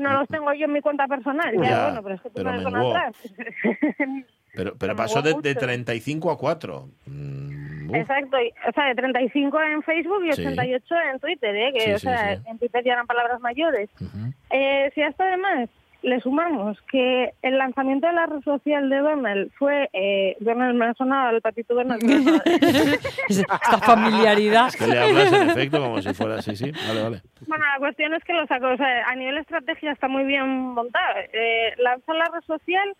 [0.00, 1.54] no los tengo yo en mi cuenta personal.
[1.56, 2.60] Ya, Ya, bueno, pero es que tú no.
[2.60, 4.24] Donald Trump.
[4.54, 5.54] Pero, pero pasó de, de mucho.
[5.66, 6.88] 35 a 4.
[7.06, 7.94] Mm.
[7.94, 8.36] Exacto,
[8.68, 10.42] o sea, de 35 en Facebook y Sí.
[10.46, 11.70] 88 en Twitter, ¿eh?
[11.72, 12.42] que Sí, o sí, sea, sí.
[12.46, 13.88] en Twitter ya eran palabras mayores.
[13.98, 14.32] Ujú.
[14.50, 15.70] Eh, si a esto además
[16.02, 20.86] le sumamos que el lanzamiento de la red social de Donald fue, eh, Donald me
[20.86, 22.02] ha sonado el patito Donald.
[23.28, 24.68] Esta familiaridad.
[24.68, 26.70] Es que le hablas en efecto como si fuera así, sí.
[26.86, 27.22] Vale, vale.
[27.46, 30.48] Bueno, la cuestión es que lo sacó, o sea, a nivel estrategia está muy bien
[30.48, 31.14] montado.
[31.32, 32.94] Eh, lanzó la red social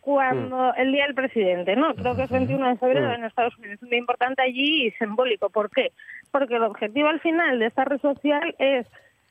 [0.00, 1.94] cuando el día del presidente, ¿no?
[1.94, 3.82] Creo que es 21 de febrero en Estados Unidos.
[3.82, 5.50] Un día importante allí y simbólico.
[5.50, 5.92] ¿Por qué?
[6.30, 8.86] Porque el objetivo al final de esta red social es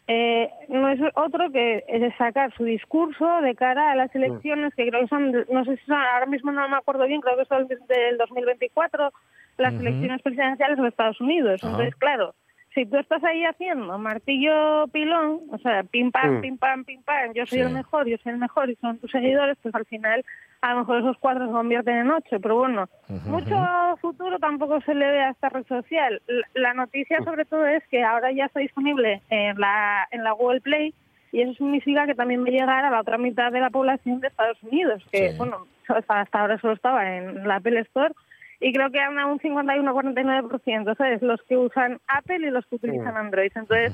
[0.07, 4.87] eh, no es otro que es sacar su discurso de cara a las elecciones que
[4.87, 7.45] creo que son, no sé si son, ahora mismo no me acuerdo bien, creo que
[7.45, 9.11] son del 2024,
[9.57, 9.81] las Ujú.
[9.81, 11.59] elecciones presidenciales de Estados Unidos.
[11.61, 11.71] Ajá.
[11.71, 12.35] Entonces, claro,
[12.77, 16.41] si tú estás ahí haciendo martillo pilón, o sea, pim pam, Mm.
[16.41, 17.63] pim pam, pim pam, yo soy Sí.
[17.63, 20.23] el mejor, yo soy el mejor y son tus seguidores, pues al final
[20.61, 22.87] a lo mejor esos cuatro se convierten en ocho, pero bueno,
[23.25, 23.55] mucho
[24.01, 26.21] futuro tampoco se le ve a esta red social.
[26.53, 30.61] La, noticia sobre todo es que ahora ya está disponible en la, en la Google
[30.61, 30.93] Play
[31.31, 34.19] y eso significa que también va a llegar a la otra mitad de la población
[34.19, 35.37] de Estados Unidos, que Sí.
[35.37, 38.13] bueno, hasta, hasta ahora solo estaba en la Apple Store
[38.59, 41.21] y creo que anda un 51-49%, ¿sabes?
[41.21, 43.51] Los que usan Apple y los que utilizan Android.
[43.55, 43.93] Entonces,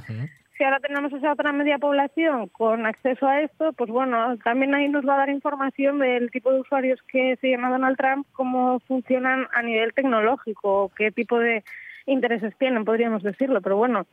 [0.58, 4.88] si ahora tenemos esa otra media población con acceso a esto, pues bueno, también ahí
[4.88, 8.80] nos va a dar información del tipo de usuarios que siguen a Donald Trump, cómo
[8.82, 11.64] funcionan a nivel tecnológico, qué tipo de
[12.06, 13.62] intereses tienen, podríamos decirlo.
[13.62, 14.06] Pero bueno,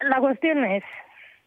[0.00, 0.84] la cuestión es,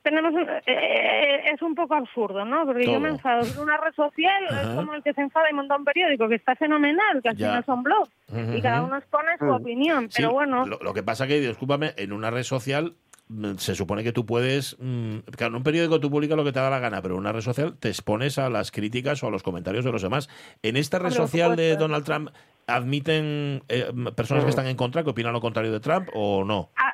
[0.03, 2.65] tenemos un- eh, eh, es un poco absurdo, ¿no?
[2.65, 5.53] Porque yo me enfado en una red social, es como el que se enfada y
[5.53, 8.09] monta un periódico, que está fenomenal, que al final son blogs,
[8.55, 9.49] y cada uno expone su Mm.
[9.49, 10.11] opinión.
[10.11, 12.93] Sí, Pero bueno, Lo, lo que pasa que, discúlpame, en una red social
[13.33, 14.75] mm, se supone que tú puedes.
[14.79, 17.21] mm, Claro, en un periódico tú publicas lo que te da la gana, pero en
[17.21, 20.27] una red social te expones a las críticas o a los comentarios de los demás.
[20.63, 21.77] En esta red social de.
[21.77, 22.29] Donald Trump,
[22.67, 23.85] ¿admiten eh,
[24.15, 26.69] personas que están en contra, que opinan lo contrario de Trump o no?
[26.75, 26.90] A,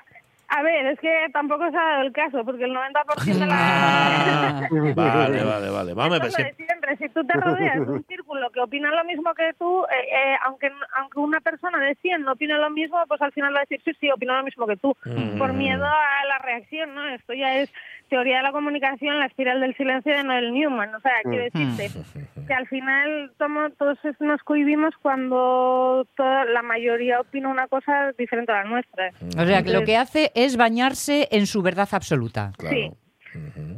[0.57, 4.67] a ver, es que tampoco se ha dado el caso, porque el 90% de la...
[4.95, 5.93] Vale, vale, vale.
[5.93, 9.33] Vamos, es que- siempre, si tú te rodeas de un círculo que opina lo mismo
[9.33, 13.21] que tú, eh, eh, aunque aunque una persona de 100 no opine lo mismo, pues
[13.21, 15.37] al final va a decir, sí, sí, opino lo mismo que tú, Mm.
[15.37, 17.07] por miedo a la reacción, ¿no?
[17.09, 17.71] Esto ya es
[18.09, 21.89] teoría de la comunicación, la espiral del silencio de Noel Newman, o sea, quiero decirte
[22.47, 28.51] que al final tomo- todos nos cohibimos cuando toda, la mayoría opina una cosa diferente
[28.51, 29.11] a la nuestra.
[29.37, 32.51] O sea, que lo que hace es bañarse en su verdad absoluta.
[32.57, 32.75] Claro.
[32.75, 32.91] Sí.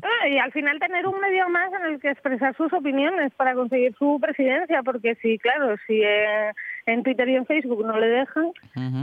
[0.04, 3.54] Ah, y al final tener un medio más en el que expresar sus opiniones para
[3.56, 6.52] conseguir su presidencia, porque sí, claro, si eh,
[6.94, 8.52] en Twitter y en Facebook no le dejan,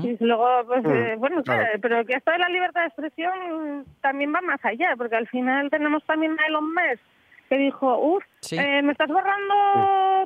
[0.03, 1.62] y luego, pues, Mm, eh, bueno, claro.
[1.64, 5.29] claro, pero que esto de la libertad de expresión también va más allá, porque al
[5.29, 7.03] final tenemos también a Elon Musk
[7.49, 8.57] que dijo, uff, Sí.
[8.57, 9.55] me estás borrando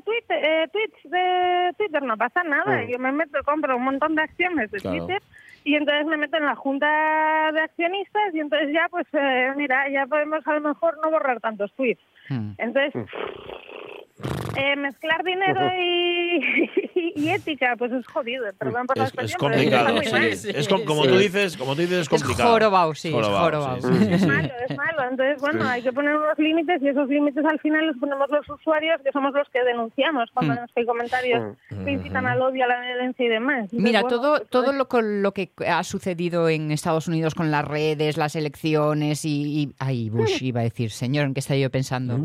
[0.06, 2.88] Twitter, eh, tweets de Twitter, no pasa nada, Mm.
[2.88, 4.96] yo me meto, compro un montón de acciones de Claro.
[5.06, 5.22] Twitter
[5.64, 9.86] y entonces me meto en la junta de accionistas y entonces ya, pues, eh, mira,
[9.90, 12.00] ya podemos a lo mejor no borrar tantos tweets.
[12.30, 12.52] Mm.
[12.56, 12.94] Entonces,
[14.56, 16.69] eh, mezclar dinero y,
[17.20, 20.50] y ética, pues es jodido, perdón por la Es, es complicado, sí.
[20.54, 21.08] Es com- como sí.
[21.10, 22.50] tú dices, como tú dices, es complicado.
[22.50, 23.80] jorobado, sí, es jorobado.
[23.80, 24.26] sí, sí, sí, Es sí.
[24.26, 25.02] malo, es malo.
[25.10, 28.48] Entonces, bueno, hay que poner unos límites y esos límites al final los ponemos los
[28.48, 30.66] usuarios, que somos los que denunciamos cuando Mm.
[30.76, 33.56] hay comentarios que incitan al odio, a la violencia y demás.
[33.64, 37.08] Entonces, Mira, bueno, todo, pues, todo pues, lo, con lo que ha sucedido en Estados
[37.08, 39.60] Unidos con las redes, las elecciones y...
[39.62, 42.18] y- ay, Bush iba a decir, señor, ¿en qué estaba yo pensando?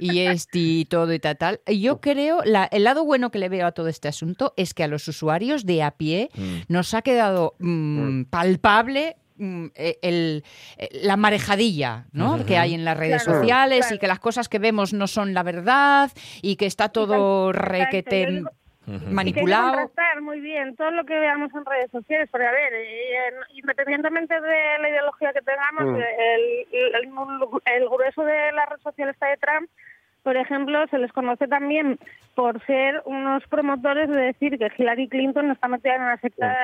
[0.00, 1.60] Y este y todo y tal, tal.
[1.66, 4.84] Yo creo, la- el lado bueno que le veo a todo este asunto es que
[4.84, 6.56] a los usuarios de a pie Mm.
[6.68, 10.44] nos ha quedado mm, palpable mm, eh, el,
[10.78, 12.44] eh, la marejadilla ¿no?
[12.46, 15.34] Que hay en las redes Claro, sociales y que las cosas que vemos no son
[15.34, 16.10] la verdad
[16.42, 18.42] y que está todo requete
[18.86, 19.72] manipulado.
[19.72, 23.56] contrastar muy bien todo lo que veamos en redes sociales, porque a ver, eh, en-
[23.58, 26.02] independientemente de la ideología que tengamos, Mm.
[26.02, 27.08] el, el,
[27.76, 29.70] el grueso de la red social está de Trump,
[30.24, 31.98] por ejemplo, se les conoce también
[32.34, 36.56] por ser unos promotores de decir que Hillary Clinton está metida en una secta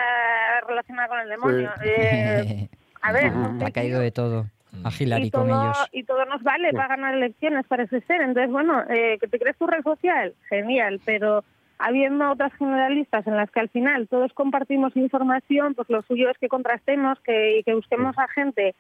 [0.67, 1.71] relacionada con el demonio.
[1.85, 2.69] Eh,
[3.03, 3.31] a ver,
[3.65, 4.47] ha caído de todo
[4.83, 5.89] a Hillary y con todo, ellos.
[5.93, 8.23] y todo nos vale para ganar elecciones, parece ser.
[8.23, 11.45] Entonces, bueno, eh, que te crees tu red social, genial, pero
[11.79, 16.39] habiendo otras generalistas en las que al final todos compartimos información, pues lo suyo es
[16.39, 18.75] que contrastemos, que, y que busquemos a gente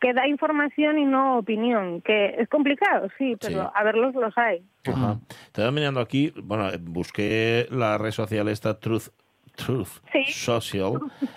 [0.00, 3.68] que da información y no opinión, que es complicado, sí, pero Sí.
[3.74, 4.62] a verlos los hay.
[4.86, 5.18] Ajá.
[5.46, 9.08] Estaba mirando aquí, bueno, busqué la red social esta Truth.
[9.64, 10.24] Truth Sí.
[10.32, 10.94] Social,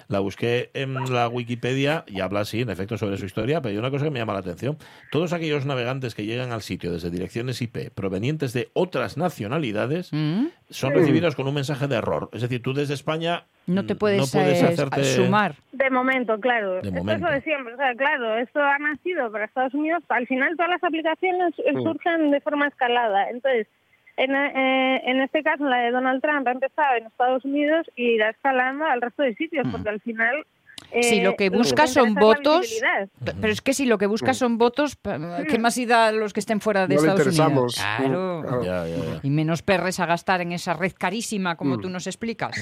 [0.08, 3.78] la busqué en la Wikipedia y habla así, en efecto, sobre su historia, pero hay
[3.78, 4.78] una cosa que me llama la atención.
[5.12, 10.48] Todos aquellos navegantes que llegan al sitio desde direcciones IP provenientes de otras nacionalidades ¿Mm?
[10.70, 12.30] son recibidos con un mensaje de error.
[12.34, 15.04] Es decir, tú desde España No te puedes, no puedes eh, hacerte...
[15.04, 15.56] sumar.
[15.72, 16.74] De momento, claro.
[16.74, 17.14] De Esto momento.
[17.14, 17.74] es lo de siempre.
[17.74, 20.04] O sea, claro, esto ha nacido para Estados Unidos.
[20.10, 21.84] Al final todas las aplicaciones Mm.
[21.84, 23.30] surgen de forma escalada.
[23.30, 23.68] Entonces,
[24.18, 28.16] en, eh, en este caso, la de Donald Trump ha empezado en Estados Unidos y
[28.16, 30.46] irá escalando al resto de sitios, porque al final...
[31.02, 32.68] Si eh, lo que te busca son votos,
[33.42, 35.12] Pero es que si lo que buscas son votos, p-
[35.50, 37.76] ¿qué más da a los que estén fuera de No Estados Unidos?
[37.76, 38.40] Claro.
[38.40, 38.64] Mm, claro.
[38.64, 39.20] Ya, ya, ya.
[39.24, 41.82] Y menos perres a gastar en esa red carísima como Mm.
[41.82, 42.56] tú nos explicas.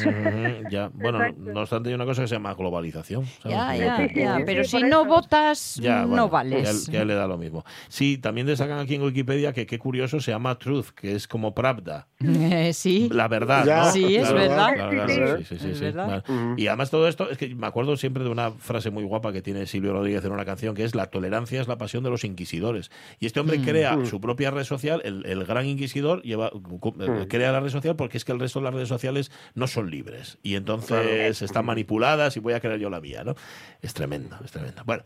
[0.69, 0.89] Ya.
[0.93, 1.51] Bueno, Exacto.
[1.53, 3.25] no obstante, hay una cosa que se llama globalización.
[3.41, 3.57] ¿sabes?
[3.57, 4.39] Ya, Que- ya, que- ya.
[4.45, 5.05] Pero sí, si no eso.
[5.05, 6.85] votas, Ya, bueno, no vales.
[6.87, 7.63] Ya, ya le da lo mismo.
[7.89, 11.53] Sí, también destacan aquí en Wikipedia que qué curioso se llama Truth, que es como
[11.53, 12.07] Pravda.
[12.51, 13.09] Eh, sí.
[13.11, 13.91] La verdad.
[13.91, 14.73] Sí, es verdad.
[14.75, 15.83] claro, claro, Sí, sí, sí, sí, Es sí.
[15.85, 16.07] verdad.
[16.07, 16.23] Vale.
[16.27, 16.55] Ujú.
[16.57, 19.41] Y además todo esto, es que me acuerdo siempre de una frase muy guapa que
[19.41, 22.23] tiene Silvio Rodríguez en una canción, que es la tolerancia es la pasión de los
[22.23, 22.91] inquisidores.
[23.19, 23.63] Y este hombre Mm.
[23.63, 24.05] crea Mm.
[24.05, 28.17] su propia red social, el, el gran inquisidor, lleva, eh, crea la red social porque
[28.17, 30.38] es que el resto de las redes sociales no son libres.
[30.43, 33.36] Y entonces están manipuladas y voy a crear yo la mía, ¿no?
[33.81, 34.84] Es tremendo, es tremendo.
[34.86, 35.03] Bueno,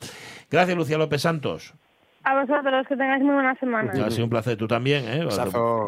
[0.50, 1.74] gracias Lucía López Santos.
[2.28, 3.92] A vosotros, que tengáis muy buena semana.
[4.04, 4.58] Ha sido un placer.
[4.58, 5.28] Tú también, ¿eh?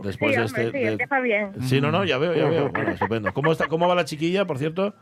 [0.04, 0.66] Después sí, de este...
[0.66, 1.52] sí, de- empieza bien.
[1.64, 2.70] Sí, no, no, ya veo, ya veo.
[2.70, 3.34] Bueno, estupendo.
[3.34, 4.94] ¿Cómo, está, ¿Cómo va la chiquilla, por cierto?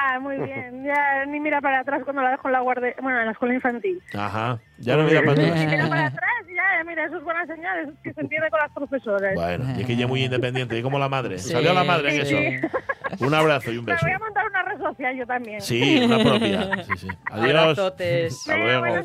[0.00, 0.84] Ah, muy bien.
[0.84, 3.54] Ya ni mira para atrás cuando la dejo en la guardia, bueno, en la escuela
[3.54, 4.00] infantil.
[4.14, 4.60] Ajá.
[4.78, 5.66] Ya no mira para atrás.
[5.66, 8.70] mira para atrás, ya, mira, eso es buena señal, es que se entiende con las
[8.72, 9.34] profesoras.
[9.34, 10.78] Bueno, y es que ella es muy independiente.
[10.78, 11.38] Y como la madre.
[11.38, 12.34] Sí, Salió la madre en sí.
[12.34, 13.24] eso.
[13.24, 14.04] Un abrazo y un Me beso.
[14.04, 15.60] voy a montar una red social yo también.
[15.62, 16.84] Sí, una propia.
[16.84, 17.08] Sí, sí.
[17.32, 17.78] Adiós.
[17.78, 19.02] Hasta luego.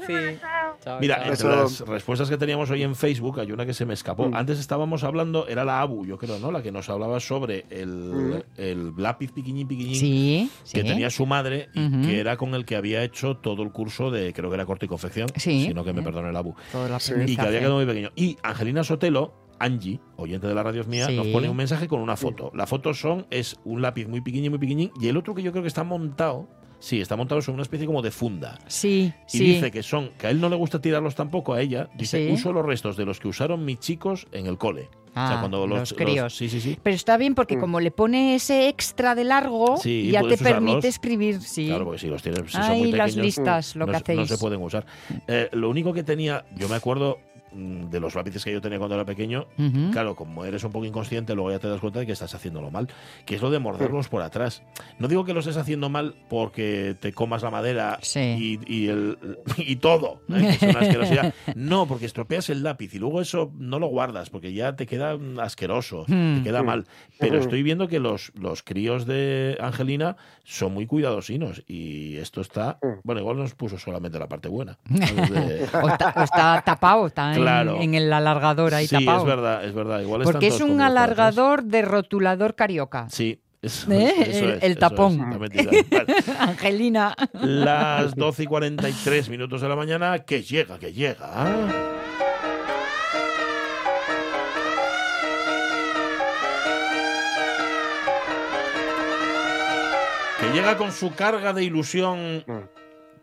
[0.84, 1.00] chao.
[1.00, 1.24] Mira, chao.
[1.24, 4.28] entre Eso- las respuestas que teníamos hoy en Facebook hay una que se me escapó.
[4.30, 4.36] Mm.
[4.36, 6.52] Antes estábamos hablando, era la Abu, yo creo, ¿no?
[6.52, 8.34] La que nos hablaba sobre el, Mm.
[8.58, 10.74] el lápiz piquiñín piquiñín Sí, sí.
[10.78, 14.12] que tenía su madre y que era con el que había hecho todo el curso
[14.12, 15.63] de, creo que era corte y confección, Sí.
[15.68, 16.54] Sino que me perdone el Abu.
[17.26, 18.12] Y que había quedado muy pequeño.
[18.16, 21.16] Y Angelina Sotelo, Angie, oyente de la radio mía, Sí.
[21.16, 22.52] nos pone un mensaje con una foto.
[22.54, 25.52] La foto son, es un lápiz muy pequeño, muy pequeñín, y el otro que yo
[25.52, 26.50] creo que está montado,
[26.80, 28.60] sí, está montado sobre una especie como de funda.
[28.68, 29.44] Sí, Y sí.
[29.46, 31.90] dice que son, que a él no le gusta tirarlos tampoco a ella.
[31.96, 32.34] Dice, Sí.
[32.34, 34.90] uso los restos de los que usaron mis chicos en el cole.
[35.16, 36.36] Ah, los críos.
[36.36, 36.78] sí, sí, sí.
[36.82, 37.60] Pero está bien porque Mm.
[37.60, 40.54] como le pone ese extra de largo, Sí, ya te usarlos.
[40.54, 41.42] permite escribir.
[41.42, 41.68] Sí.
[41.68, 44.00] Claro, porque si los tienes, si son Ay, muy las pequeños, listas, lo no, que
[44.00, 44.38] se- no hacéis.
[44.40, 44.86] se pueden usar.
[45.28, 47.20] Eh, lo único que tenía, yo me acuerdo
[47.56, 49.48] de los lápices que yo tenía cuando era pequeño.
[49.92, 52.72] Claro, como eres un poco inconsciente, luego ya te das cuenta de que estás haciéndolo
[52.72, 52.88] mal,
[53.26, 54.64] que es lo de morderlos por atrás.
[55.00, 58.60] No digo que lo estés haciendo mal porque te comas la madera Sí.
[58.68, 59.18] y, y el,
[59.58, 60.58] y todo, ¿eh?
[60.60, 61.34] que es una asquerosidad.
[61.56, 65.18] No, porque estropeas el lápiz y luego eso no lo guardas porque ya te queda
[65.18, 66.38] mm, asqueroso, Hmm.
[66.38, 66.86] te queda mal.
[67.20, 67.42] Pero Mm.
[67.42, 73.00] estoy viendo que los, los críos de Angelina son muy cuidadosinos y esto está, Mm.
[73.04, 74.78] bueno, igual nos puso solamente la parte buena.
[75.84, 77.82] O está, o está tapado, está en- Claro.
[77.82, 79.20] en, el alargador ahí sí, tapado.
[79.20, 80.02] es verdad, es verdad.
[80.02, 83.08] Igual Porque es un alargador de rotulador carioca.
[83.10, 83.40] Sí.
[83.62, 84.14] Eso, ¿Eh?
[84.18, 85.32] eso El- es, el eso tapón.
[85.32, 85.40] es.
[85.40, 86.16] Vale.
[86.40, 87.16] Angelina.
[87.34, 91.46] Las 12 y 43 minutos de la mañana, que llega, que llega.
[100.40, 102.44] Que llega con su carga de ilusión.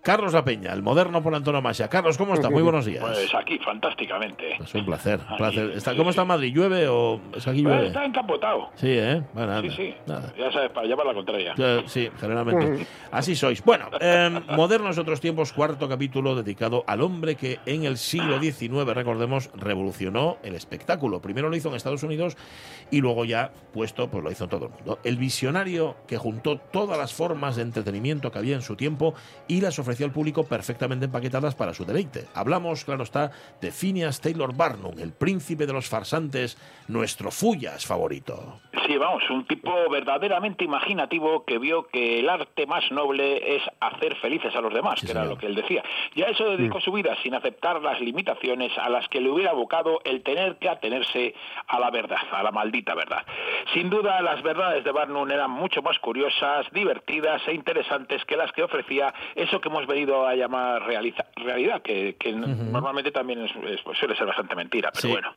[0.03, 1.87] Carlos La Peña, el moderno por antonomasia.
[1.89, 2.49] Carlos, ¿cómo está?
[2.49, 3.05] Muy buenos días.
[3.05, 4.55] Pues aquí, fantásticamente.
[4.59, 5.71] Es un placer, un placer.
[5.73, 6.11] Está, sí, ¿Cómo sí.
[6.15, 6.55] está Madrid?
[6.55, 7.87] ¿Llueve o es aquí Pues llueve?
[7.89, 8.71] está encapotado.
[8.77, 9.23] Sí, ¿eh?
[9.35, 9.95] Bueno, Sí, anda, sí.
[10.07, 10.33] nada.
[10.39, 11.55] Ya sabes, para llevar la contraria.
[11.59, 12.87] Eh, Sí, generalmente.
[13.13, 13.63] Así sois.
[13.63, 18.87] Bueno, eh, Modernos otros tiempos, cuarto capítulo dedicado al hombre que en el siglo XIX,
[18.95, 21.21] recordemos, revolucionó el espectáculo.
[21.21, 22.39] Primero lo hizo en Estados Unidos
[22.91, 24.99] y luego ya puesto, pues lo hizo en todo el mundo.
[25.05, 29.13] El visionario que juntó todas las formas de entretenimiento que había en su tiempo
[29.47, 32.27] y las ofreció ofreció al público perfectamente empaquetadas para su deleite.
[32.33, 38.61] Hablamos, claro está, de Phineas Taylor Barnum, el príncipe de los farsantes, nuestro Fullas favorito.
[38.87, 44.15] Sí, vamos, un tipo verdaderamente imaginativo que vio que el arte más noble es hacer
[44.17, 45.83] felices a los demás, que era lo que él decía.
[46.15, 49.51] Y a eso dedicó su vida, sin aceptar las limitaciones a las que le hubiera
[49.51, 51.35] abocado el tener que atenerse
[51.67, 53.25] a la verdad, a la maldita verdad.
[53.75, 58.53] Sin duda, las verdades de Barnum eran mucho más curiosas, divertidas e interesantes que las
[58.53, 63.55] que ofrecía eso que hemos venido a llamar realiza- realidad, que, que normalmente también es-
[63.71, 65.09] es- pues suele ser bastante mentira, pero Sí.
[65.13, 65.35] bueno.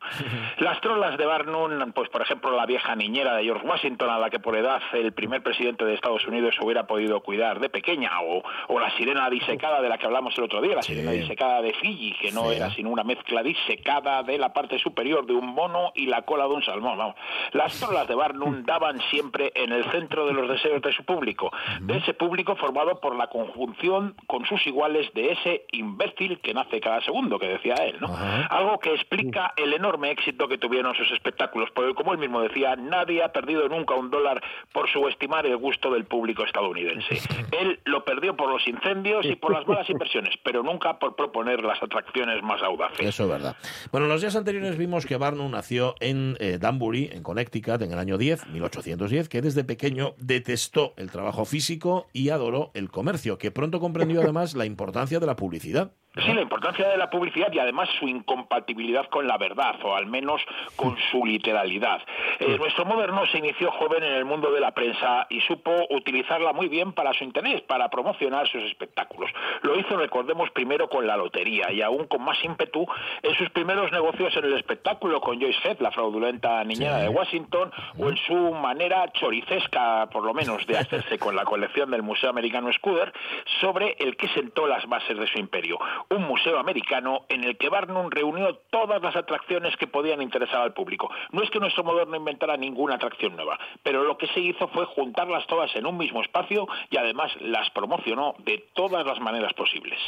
[0.58, 4.30] Las trolas de Barnum, pues por ejemplo la vieja niñera de George Washington, a la
[4.30, 8.42] que por edad el primer presidente de Estados Unidos hubiera podido cuidar de pequeña, o,
[8.68, 11.72] o la sirena disecada de la que hablamos el otro día, la sirena disecada de
[11.74, 12.56] Fiji, que no Sí.
[12.56, 16.44] era sino una mezcla disecada de la parte superior de un mono y la cola
[16.48, 16.98] de un salmón.
[16.98, 17.14] Vamos.
[17.52, 21.50] Las trolas de Barnum daban siempre en el centro de los deseos de su público,
[21.80, 26.80] de ese público formado por la conjunción con sus iguales de ese imbécil que nace
[26.80, 28.12] cada segundo, que decía él, ¿no?
[28.50, 32.74] Algo que explica el enorme éxito que tuvieron sus espectáculos, porque como él mismo decía,
[32.74, 34.42] nadie ha perdido nunca un dólar
[34.72, 37.20] por subestimar el gusto del público estadounidense.
[37.52, 41.62] Él lo perdió por los incendios y por las malas inversiones, pero nunca por proponer
[41.62, 43.06] las atracciones más audaces.
[43.06, 43.56] Eso es verdad.
[43.92, 47.92] Bueno, en los días anteriores vimos que Barnum nació en eh, Danbury, en Connecticut, en
[47.92, 53.38] el año 10, 1810, que desde pequeño detestó el trabajo físico y adoró el comercio,
[53.38, 55.94] que pronto comprendió además la importancia de la publicidad.
[56.22, 60.06] Sí, la importancia de la publicidad y además su incompatibilidad con la verdad, o al
[60.06, 60.40] menos
[60.76, 62.00] con su literalidad.
[62.38, 66.52] Eh, nuestro moderno se inició joven en el mundo de la prensa y supo utilizarla
[66.52, 69.28] muy bien para su interés, para promocionar sus espectáculos.
[69.62, 72.86] Lo hizo, recordemos, primero con la lotería y aún con más ímpetu
[73.22, 77.72] en sus primeros negocios en el espectáculo con Joyce Head, la fraudulenta niñera de Washington,
[77.98, 82.30] o en su manera choricesca, por lo menos, de hacerse con la colección del Museo
[82.30, 83.12] Americano Scudder,
[83.60, 87.68] sobre el que sentó las bases de su imperio un museo americano en el que
[87.68, 91.10] Barnum reunió todas las atracciones que podían interesar al público.
[91.32, 94.84] No es que nuestro moderno inventara ninguna atracción nueva, pero lo que se hizo fue
[94.86, 99.98] juntarlas todas en un mismo espacio y además las promocionó de todas las maneras posibles.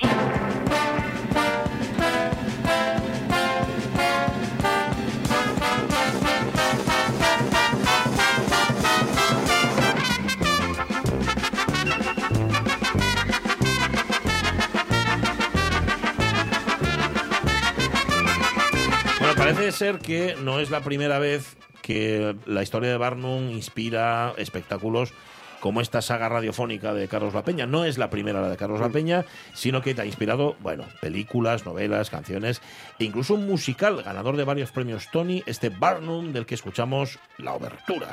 [19.57, 25.15] Parece ser que no es la primera vez que la historia de Barnum inspira espectáculos
[25.61, 27.65] como esta saga radiofónica de Carlos La Peña.
[27.65, 30.85] No es la primera la de Carlos La Peña, sino que te ha inspirado, bueno,
[31.01, 32.61] películas, novelas, canciones
[32.99, 37.55] e incluso un musical ganador de varios premios Tony, este Barnum del que escuchamos la
[37.55, 38.09] obertura.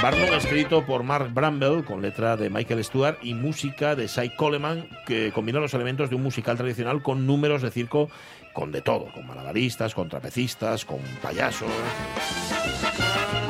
[0.00, 4.88] Barnum escrito por Mark Bramble con letra de Michael Stewart y música de Cy Coleman
[5.06, 8.08] que combina los elementos de un musical tradicional con números de circo
[8.52, 11.68] con de todo, con malabaristas, con trapecistas, con payasos.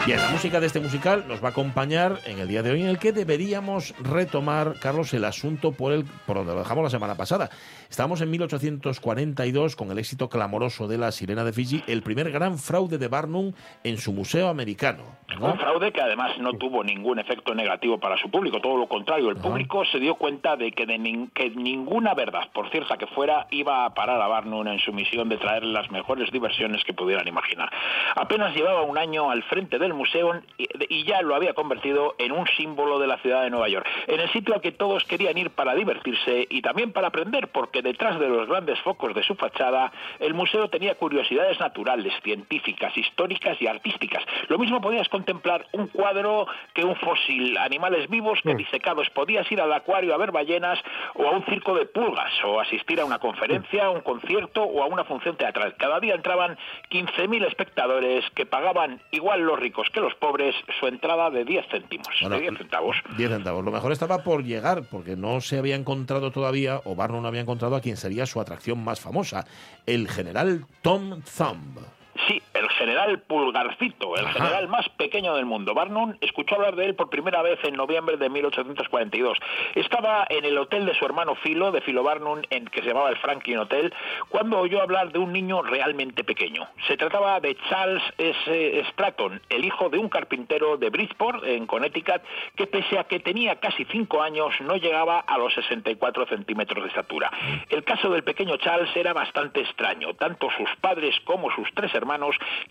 [0.09, 2.81] Bien, la música de este musical nos va a acompañar en el día de hoy
[2.81, 6.89] en el que deberíamos retomar, Carlos, el asunto por, el, por donde lo dejamos la
[6.89, 7.51] semana pasada.
[7.91, 12.57] Estamos en 1842 con el éxito clamoroso de La Sirena de Fiji, el primer gran
[12.57, 13.53] fraude de Barnum
[13.85, 15.03] en su museo americano.
[15.39, 19.29] Un fraude que además no tuvo ningún efecto negativo para su público, todo lo contrario,
[19.29, 23.07] el público se dio cuenta de que, de nin- que ninguna verdad, por cierta que
[23.09, 26.95] fuera, iba a parar a Barnum en su misión de traer las mejores diversiones que
[26.95, 27.71] pudieran imaginar.
[28.17, 32.47] Apenas llevaba un año al frente del museo y, ya lo había convertido en un
[32.57, 35.51] símbolo de la ciudad de Nueva York, en el sitio al que todos querían ir
[35.51, 39.93] para divertirse y también para aprender, porque detrás de los grandes focos de su fachada,
[40.21, 44.23] el museo tenía curiosidades naturales, científicas, históricas y artísticas.
[44.49, 49.11] Lo mismo podías contemplar un cuadro que un fósil, animales vivos que disecados.
[49.11, 50.79] Podías ir al acuario a ver ballenas
[51.15, 54.83] o a un circo de pulgas o asistir a una conferencia, a un concierto o
[54.83, 55.75] a una función teatral.
[55.77, 56.57] Cada día entraban
[56.91, 62.09] 15.000 espectadores que pagaban igual los ricos que los pobres su entrada de 10 céntimos,
[62.21, 62.97] Bueno, de 10 centavos.
[63.17, 63.65] 10 centavos.
[63.65, 67.41] Lo mejor estaba por llegar, porque no se había encontrado todavía, o Barnum no había
[67.41, 69.47] encontrado a quien sería su atracción más famosa,
[69.87, 71.79] el general Tom Thumb.
[72.27, 74.33] Sí, el general Pulgarcito, el Ajá.
[74.33, 75.73] general más pequeño del mundo.
[75.73, 79.39] Barnum escuchó hablar de él por primera vez en noviembre de 1842.
[79.77, 83.11] Estaba en el hotel de su hermano Philo, de Philo Barnum, en que se llamaba
[83.11, 83.95] el Franklin Hotel,
[84.31, 86.67] cuando oyó hablar de un niño realmente pequeño.
[86.89, 88.85] Se trataba de Charles S.
[88.91, 92.23] Stratton, el hijo de un carpintero de Bridgeport, en Connecticut,
[92.57, 96.89] que pese a que tenía casi cinco años, no llegaba a los 64 centímetros de
[96.89, 97.31] estatura.
[97.69, 100.15] El caso del pequeño Charles era bastante extraño.
[100.15, 102.08] Tanto sus padres como sus tres hermanos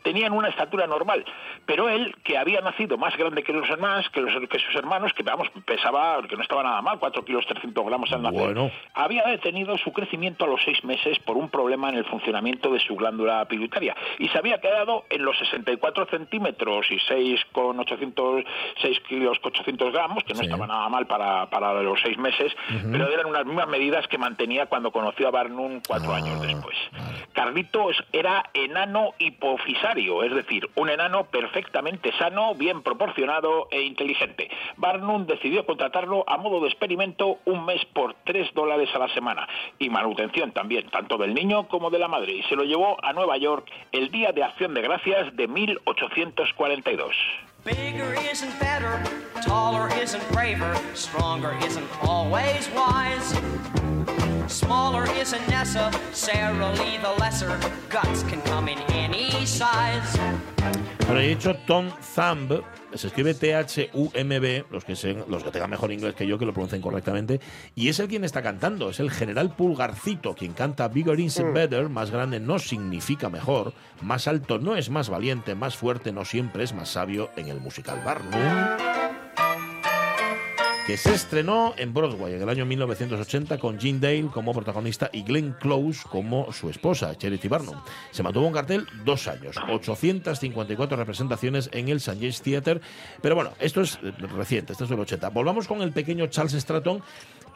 [0.03, 1.23] tenían una estatura normal.
[1.65, 5.13] Pero él, que había nacido más grande que los demás, que, los, que sus hermanos,
[5.13, 8.71] que vamos, pesaba, que no estaba nada mal, 4 kilos 300 gramos al nacer, Bueno.
[8.93, 12.79] había detenido su crecimiento a los seis meses por un problema en el funcionamiento de
[12.79, 18.43] su glándula pituitaria y se había quedado en los 64 centímetros y 6 con 800,
[18.81, 20.45] 6 kilos 800 gramos, que no Sí.
[20.45, 22.55] estaba nada mal para, para los seis meses,
[22.91, 26.75] pero eran unas mismas medidas que mantenía cuando conoció a Barnum cuatro Ah, años después.
[27.33, 34.49] Carlitos era enano hipofisario, es decir, un enano perfectamente sano, bien proporcionado e inteligente.
[34.77, 39.47] Barnum decidió contratarlo a modo de experimento un mes por 3 dólares a la semana
[39.79, 43.13] y manutención también, tanto del niño como de la madre, y se lo llevó a
[43.13, 47.15] Nueva York el Día de Acción de Gracias de 1842.
[47.65, 49.03] Bigger isn't better,
[49.41, 53.96] taller isn't braver, stronger isn't always wise.
[54.47, 60.17] Smaller isn't necessarily the lesser, guts can come in any size.
[61.05, 62.61] Bueno, he dicho Tom Thumb,
[62.93, 66.81] se escribe T-H-U-M-B, los que, los que tengan mejor inglés que yo, que lo pronuncien
[66.81, 67.39] correctamente,
[67.75, 71.89] y es el quien está cantando, es el general Pulgarcito, quien canta Bigger isn't better,
[71.89, 76.63] más grande no significa mejor, más alto no es más valiente, más fuerte no siempre
[76.63, 78.86] es más sabio en el musical Barnum
[80.87, 85.23] que se estrenó en Broadway en el año 1980 con Jean Dale como protagonista y
[85.23, 87.75] Glenn Close como su esposa, Charity Barnum.
[88.11, 92.15] Se mantuvo en cartel dos años, 854 representaciones en el St.
[92.17, 92.79] James Theatre,
[93.21, 95.27] pero bueno, esto es reciente, esto es del 80.
[95.27, 97.03] Volvamos con el pequeño Charles Stratton,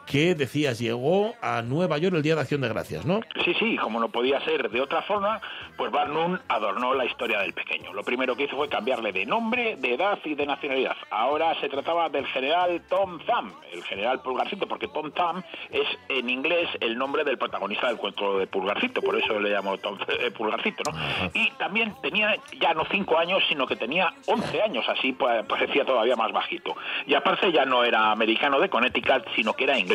[0.06, 3.20] que decías llegó a Nueva York el Día de Acción de Gracias, ¿no?
[3.44, 5.40] Sí, sí, como no podía ser de otra forma,
[5.76, 7.92] pues Barnum adornó la historia del pequeño.
[7.92, 10.96] Lo primero que hizo fue cambiarle de nombre, de edad y de nacionalidad.
[11.10, 16.28] Ahora se trataba del general Tom Thumb, el general Pulgarcito, porque Tom Thumb es en
[16.28, 20.30] inglés el nombre del protagonista del cuento de Pulgarcito, por eso le llamo Tom eh,
[20.30, 20.98] Pulgarcito, ¿no?
[21.34, 25.84] Y también tenía ya no cinco años, sino que tenía 11 años, así pues, parecía
[25.84, 26.74] todavía más bajito.
[27.06, 29.91] Y aparte ya no era americano de Connecticut, sino que era inglés.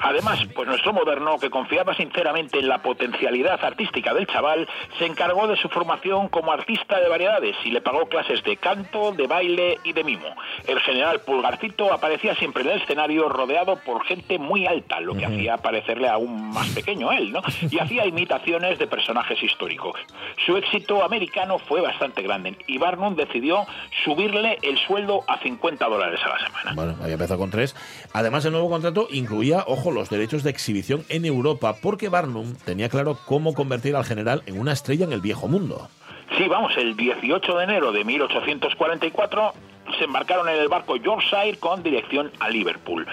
[0.00, 5.46] Además, pues nuestro moderno, que confiaba sinceramente en la potencialidad artística del chaval, se encargó
[5.46, 9.78] de su formación como artista de variedades y le pagó clases de canto, de baile
[9.84, 10.34] y de mimo.
[10.66, 15.26] El general Pulgarcito aparecía siempre en el escenario rodeado por gente muy alta, lo que
[15.26, 17.42] hacía parecerle aún más pequeño a él, ¿no?
[17.70, 20.00] Y hacía imitaciones de personajes históricos.
[20.46, 23.66] Su éxito americano fue bastante grande y Barnum decidió
[24.04, 26.72] subirle el sueldo a 50 dólares a la semana.
[26.74, 27.74] Bueno, había empezado con tres.
[28.12, 32.88] Además, el nuevo contrato incluía, ojo, los derechos de exhibición en Europa, porque Barnum tenía
[32.88, 35.88] claro cómo convertir al general en una estrella en el viejo mundo.
[36.36, 39.52] Sí, vamos, el 18 de enero de 1844
[39.98, 43.06] se embarcaron en el barco Yorkshire con dirección a Liverpool.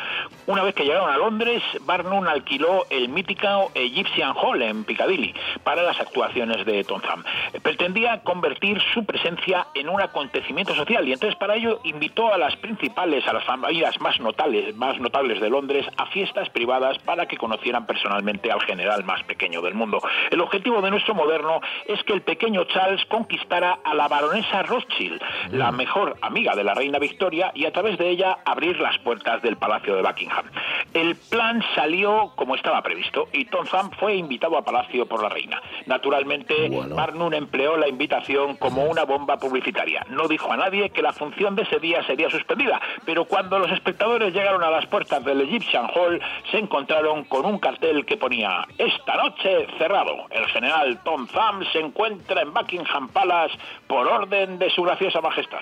[0.48, 5.84] Una vez que llegaron a Londres, Barnum alquiló el mítico Egyptian Hall en Piccadilly para
[5.84, 7.26] las actuaciones de Tom Thumb.
[7.62, 12.56] Pretendía convertir su presencia en un acontecimiento social y entonces para ello invitó a las
[12.58, 17.38] principales, a las familias más notables, más notables de Londres a fiestas privadas para que
[17.38, 20.00] conocieran personalmente al general más pequeño del mundo.
[20.32, 25.22] El objetivo de nuestro moderno es que el pequeño Charles conquistara a la baronesa Rothschild,
[25.52, 29.42] la mejor amiga de la reina Victoria, y a través de ella abrir las puertas
[29.42, 30.46] del Palacio de Buckingham.
[30.94, 35.30] El plan salió como estaba previsto y Tom Thumb fue invitado a Palacio por la
[35.30, 35.62] reina.
[35.86, 40.06] Naturalmente, Barnum empleó la invitación como una bomba publicitaria.
[40.10, 43.72] No dijo a nadie que la función de ese día sería suspendida, pero cuando los
[43.72, 48.66] espectadores llegaron a las puertas del Egyptian Hall, se encontraron con un cartel que ponía
[48.78, 50.26] Esta noche cerrado.
[50.32, 53.56] El general Tom Thumb se encuentra en Buckingham Palace
[53.88, 55.62] por orden de su graciosa majestad.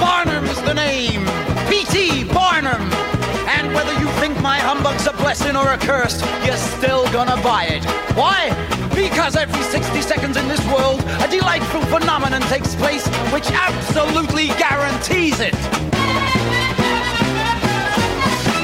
[0.00, 1.24] Barnum is the name.
[1.68, 2.24] P.T.
[2.32, 2.82] Barnum.
[3.48, 7.64] And whether you think my humbug's a blessing or a curse, you're still gonna buy
[7.64, 7.84] it.
[8.14, 8.50] Why?
[8.94, 15.40] Because every 60 seconds in this world, a delightful phenomenon takes place which absolutely guarantees
[15.40, 15.54] it.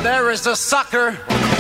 [0.03, 1.19] There is a sucker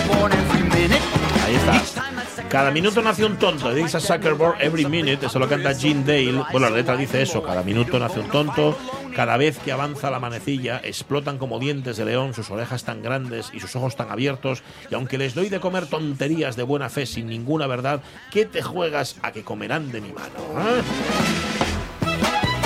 [0.08, 1.02] born every minute.
[1.44, 2.11] Ahí está.
[2.52, 3.72] Cada minuto nace un tonto.
[3.72, 5.24] Dice a Zuckerberg every minute.
[5.24, 6.44] Eso lo canta Gene Dale.
[6.52, 7.42] Bueno, la letra dice eso.
[7.42, 8.76] Cada minuto nace un tonto.
[9.16, 13.50] Cada vez que avanza la manecilla, explotan como dientes de león sus orejas tan grandes
[13.54, 14.62] y sus ojos tan abiertos.
[14.90, 18.60] Y aunque les doy de comer tonterías de buena fe sin ninguna verdad, ¿qué te
[18.60, 20.36] juegas a que comerán de mi mano?
[20.58, 21.61] ¿eh?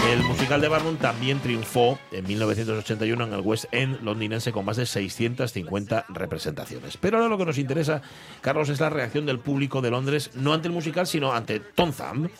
[0.06, 4.76] El musical de Barnum también triunfó en 1981 en el West End londinense con más
[4.76, 6.96] de 650 representaciones.
[6.96, 8.02] Pero ahora lo que nos interesa,
[8.40, 11.92] Carlos, es la reacción del público de Londres, no ante el musical, sino ante Tom
[11.92, 12.30] Thumb.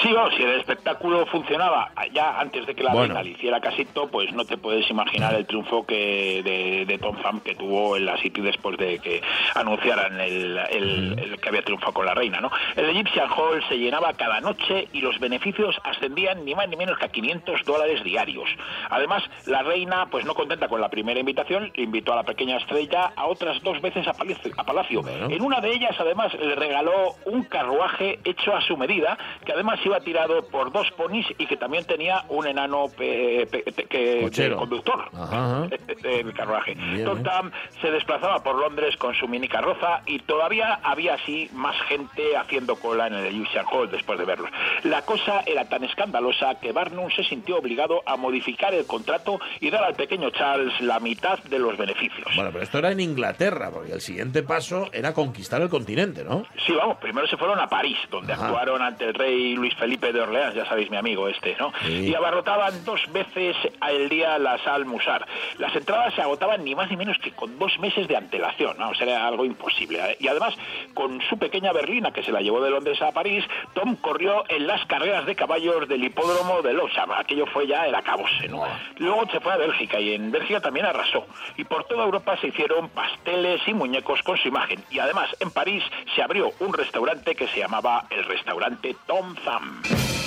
[0.00, 3.14] Sí, vamos, si el espectáculo funcionaba ya antes de que la Bueno.
[3.14, 7.16] reina le hiciera casito, pues no te puedes imaginar el triunfo que de, de Tom
[7.20, 9.20] Thumb que tuvo en la City después de que
[9.56, 12.50] anunciaran el, el- el que había triunfado con la reina, ¿no?
[12.76, 16.96] El Egyptian Hall se llenaba cada noche y los beneficios ascendían ni más ni menos
[16.96, 18.48] que a 500 dólares diarios.
[18.90, 23.12] Además, la reina, pues no contenta con la primera invitación, invitó a la pequeña estrella
[23.16, 24.52] a otras dos veces a Palacio.
[24.56, 25.02] a Palacio.
[25.28, 29.80] En una de ellas, además, le regaló un carruaje hecho a su medida, que además
[29.84, 34.28] iba tirado por dos ponis y que también tenía un enano pe- pe- pe- que,
[34.30, 35.68] de conductor Ajá, ajá.
[36.02, 36.74] del carruaje.
[36.74, 37.24] Bien, Tom bien.
[37.24, 42.36] Thumb se desplazaba por Londres con su mini carroza y todavía había así más gente
[42.36, 44.50] haciendo cola en el Egyptian Hall después de verlos.
[44.84, 49.70] La cosa era tan escandalosa que Barnum se sintió obligado a modificar el contrato y
[49.70, 52.26] dar al pequeño Charles la mitad de los beneficios.
[52.34, 56.44] Bueno, pero esto era en Inglaterra, porque el siguiente paso era conquistar el continente, ¿no?
[56.66, 58.46] Sí, vamos, primero se fueron a París, donde Ajá.
[58.46, 61.72] actuaron ante el rey Luis Felipe de Orleans, ya sabéis, mi amigo este, ¿no?
[61.86, 62.08] Sí.
[62.08, 65.26] Y abarrotaban dos veces al día la Salle Musar.
[65.58, 68.90] Las entradas se agotaban ni más ni menos que con dos meses de antelación, ¿no?
[68.90, 70.16] O sea, era algo imposible.
[70.20, 70.54] Y además,
[70.94, 73.44] con su pequeña berlina, que se la llevó de Londres a París,
[73.74, 76.72] Tom corrió en las carreras de caballos del hipódromo de
[77.16, 78.64] Aquello fue ya el acabose, ¿no?
[78.96, 81.26] Luego se fue a Bélgica y en Bélgica también arrasó.
[81.56, 84.82] Y por toda Europa se hicieron pasteles y muñecos con su imagen.
[84.90, 85.82] Y además, en París
[86.14, 90.17] se abrió un restaurante que se llamaba el restaurante Tom Thumb.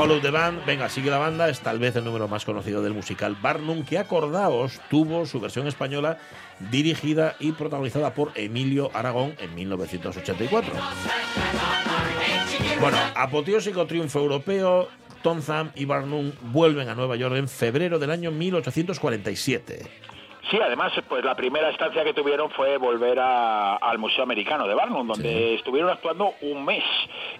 [0.00, 2.94] Follow the Band, venga, sigue la banda, es tal vez el número más conocido del
[2.94, 6.16] musical Barnum, que acordaos, tuvo su versión española
[6.70, 10.72] dirigida y protagonizada por Emilio Aragón en 1984.
[12.80, 14.88] Bueno, apoteósico triunfo europeo,
[15.22, 19.82] Tom Thumb y Barnum vuelven a Nueva York en febrero del año 1847.
[20.50, 24.74] Sí, además, pues la primera estancia que tuvieron fue volver a- al Museo Americano de
[24.74, 26.84] Barnum, donde estuvieron actuando un mes.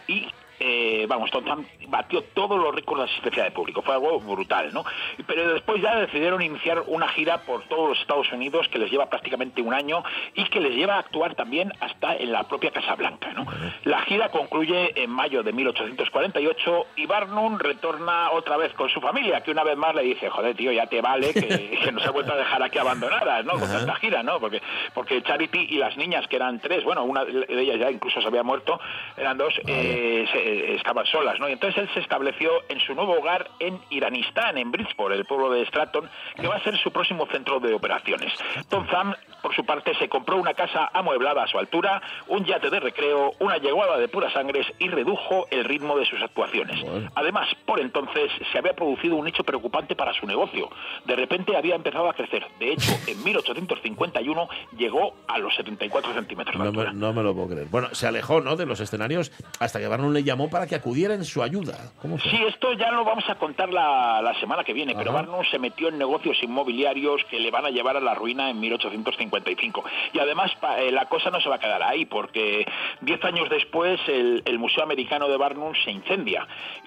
[0.06, 0.26] Y,
[0.60, 3.82] eh, vamos, Thumb batió todos los récords de asistencia de público.
[3.82, 4.84] Fue algo brutal, ¿no?
[5.26, 9.08] Pero después ya decidieron iniciar una gira por todos los Estados Unidos que les lleva
[9.10, 10.02] prácticamente un año
[10.34, 13.46] y que les lleva a actuar también hasta en la propia Casa Blanca, ¿no?
[13.84, 19.42] La gira concluye en mayo de 1848 y Barnum retorna otra vez con su familia,
[19.42, 22.10] que una vez más le dice, joder, tío, ya te vale que, que nos ha
[22.10, 23.52] vuelto a dejar aquí abandonadas, ¿no?
[23.54, 23.78] Con Ajá.
[23.78, 24.38] tanta gira, ¿no?
[24.40, 24.60] Porque,
[24.94, 28.26] porque Charity y las niñas, que eran tres, bueno, una de ellas ya incluso se
[28.28, 28.78] había muerto,
[29.16, 31.48] eran dos, eh, se- eh, estaban solas, ¿no?
[31.48, 35.50] Y entonces él se estableció en su nuevo hogar en Iranistán, en Bridgeport, el pueblo
[35.50, 38.32] de Stratton, que va a ser su próximo centro de operaciones.
[38.68, 42.70] Tom Thumb, por su parte, se compró una casa amueblada a su altura, un yate
[42.70, 46.76] de recreo, una yeguada de puras sangres y redujo el ritmo de sus actuaciones.
[47.14, 50.68] Además, por entonces se había producido un hecho preocupante para su negocio.
[51.04, 52.46] De repente había empezado a crecer.
[52.58, 56.92] De hecho, en 1851 llegó a los 74 centímetros de No altura.
[56.92, 57.66] me, no me lo puedo creer.
[57.70, 58.56] Bueno, se alejó ¿no?
[58.56, 61.74] de los escenarios hasta que Barnum le llamó para que acudiera en su ayuda.
[62.00, 62.30] ¿Cómo fue?
[62.30, 65.22] Sí, esto ya lo vamos a contar la, la semana que viene, pero Ajá.
[65.22, 68.60] Barnum se metió en negocios inmobiliarios que le van a llevar a la ruina en
[68.60, 69.84] 1855.
[70.12, 72.64] Y además pa- eh, la cosa no se va a quedar ahí, porque
[73.00, 76.46] diez años después el, el Museo Americano de Barnum se incendia.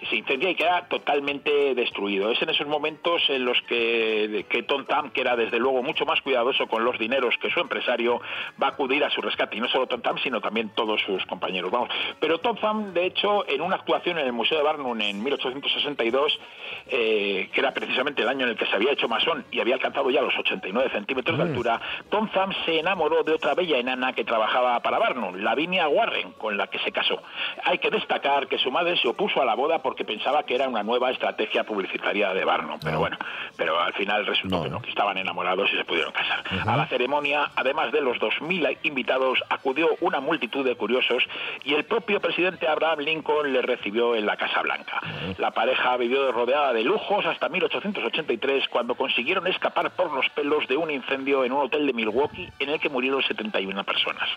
[0.10, 2.32] Se incendia y queda totalmente destruido.
[2.32, 6.06] Es en esos momentos en los que, que Tom Thumb, que era desde luego mucho
[6.06, 8.22] más cuidadoso con los dineros que su empresario,
[8.62, 9.58] va a acudir a su rescate.
[9.58, 11.72] Y no solo Tom Thumb, sino también todos sus compañeros.
[11.72, 11.90] Vamos.
[12.20, 16.40] Pero Tom Thumb, de hecho, en una actuación en el Museo de Barnum en 1862,
[16.88, 19.76] eh, que era precisamente el año en el que se había hecho masón y había
[19.76, 24.14] alcanzado ya los 89 centímetros de altura, Tom Thumb se enamoró de otra bella enana
[24.14, 27.22] que trabajaba para Barnum, Lavinia Warren, con la que se casó.
[27.64, 30.68] Hay que destacar que su madre se opuso a la boda porque pensaba que era
[30.68, 33.18] una nueva estrategia publicitaria de Barnum, pero bueno,
[33.58, 36.44] pero al final resultó que no, que estaban enamorados y se pudieron casar.
[36.68, 41.24] A la ceremonia, además de los 2.000 invitados, acudió una multitud de curiosos
[41.64, 45.02] y el propio presidente Abraham Lincoln le recibió en la Casa Blanca.
[45.38, 50.78] La pareja vivió rodeada de lujos hasta 1883, cuando consiguieron escapar por los pelos de
[50.78, 54.30] un incendio en un hotel de Milwaukee en el que murieron 71 personas.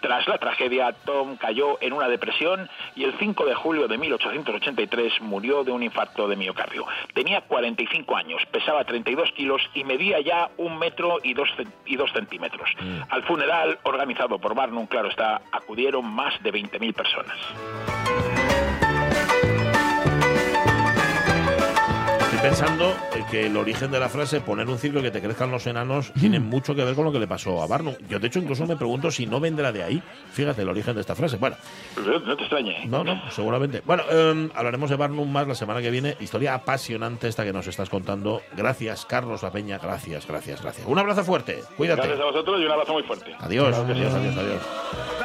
[0.00, 5.20] Tras la tragedia, Tom cayó en una depresión y el 5 de julio de 1883
[5.20, 6.86] murió de un infarto de miocardio.
[7.14, 11.48] Tenía 45 años, pesaba 32 kilos y medía ya un metro y dos,
[11.86, 12.68] y dos centímetros.
[13.08, 18.03] Al funeral, organizado por Barnum, claro está, acudieron más de 20.000 personas.
[22.42, 25.50] Pensando eh, que el origen de la frase poner un circo y que te crezcan
[25.50, 27.94] los enanos tiene mucho que ver con lo que le pasó a Barnum.
[28.06, 30.02] Yo, de hecho, incluso me pregunto si no vendrá de ahí.
[30.30, 31.38] Fíjate el origen de esta frase.
[31.38, 31.56] Bueno,
[31.96, 32.84] No te extrañe.
[32.86, 33.82] no, no, seguramente.
[33.86, 36.16] Bueno, eh, hablaremos de Barnum más la semana que viene.
[36.20, 38.42] Historia apasionante esta que nos estás contando.
[38.54, 39.78] Gracias, Carlos La Peña.
[39.78, 40.86] Gracias, gracias, gracias.
[40.86, 41.62] Un abrazo fuerte.
[41.78, 42.02] Cuídate.
[42.02, 43.34] Gracias a vosotros y un abrazo muy fuerte.
[43.40, 45.23] Adiós, adiós, adiós, adiós.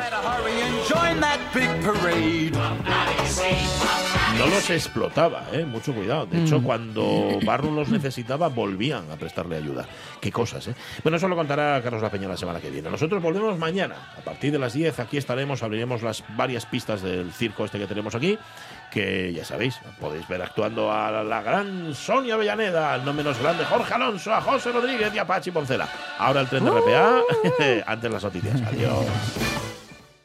[4.38, 5.66] No los explotaba, ¿eh?
[5.66, 6.26] mucho cuidado.
[6.26, 9.86] De hecho, cuando Barnum los necesitaba, volvían a prestarle ayuda.
[10.22, 10.76] Qué cosas, ¿eh?
[11.03, 12.89] Bueno, eso lo contará Carlos La Peña la semana que viene.
[12.89, 14.14] Nosotros volvemos mañana.
[14.18, 17.88] A partir de las 10, aquí estaremos, abriremos las varias pistas del circo este que
[17.88, 18.38] tenemos aquí,
[18.91, 23.66] que ya sabéis, podéis ver actuando a la gran Sonia Avellaneda, al no menos grande
[23.66, 25.88] Jorge Alonso, a José Rodríguez y a Pachi Poncela.
[26.18, 27.22] Ahora el tren de RPA,
[27.91, 28.62] antes las noticias.
[28.62, 29.68] Adiós.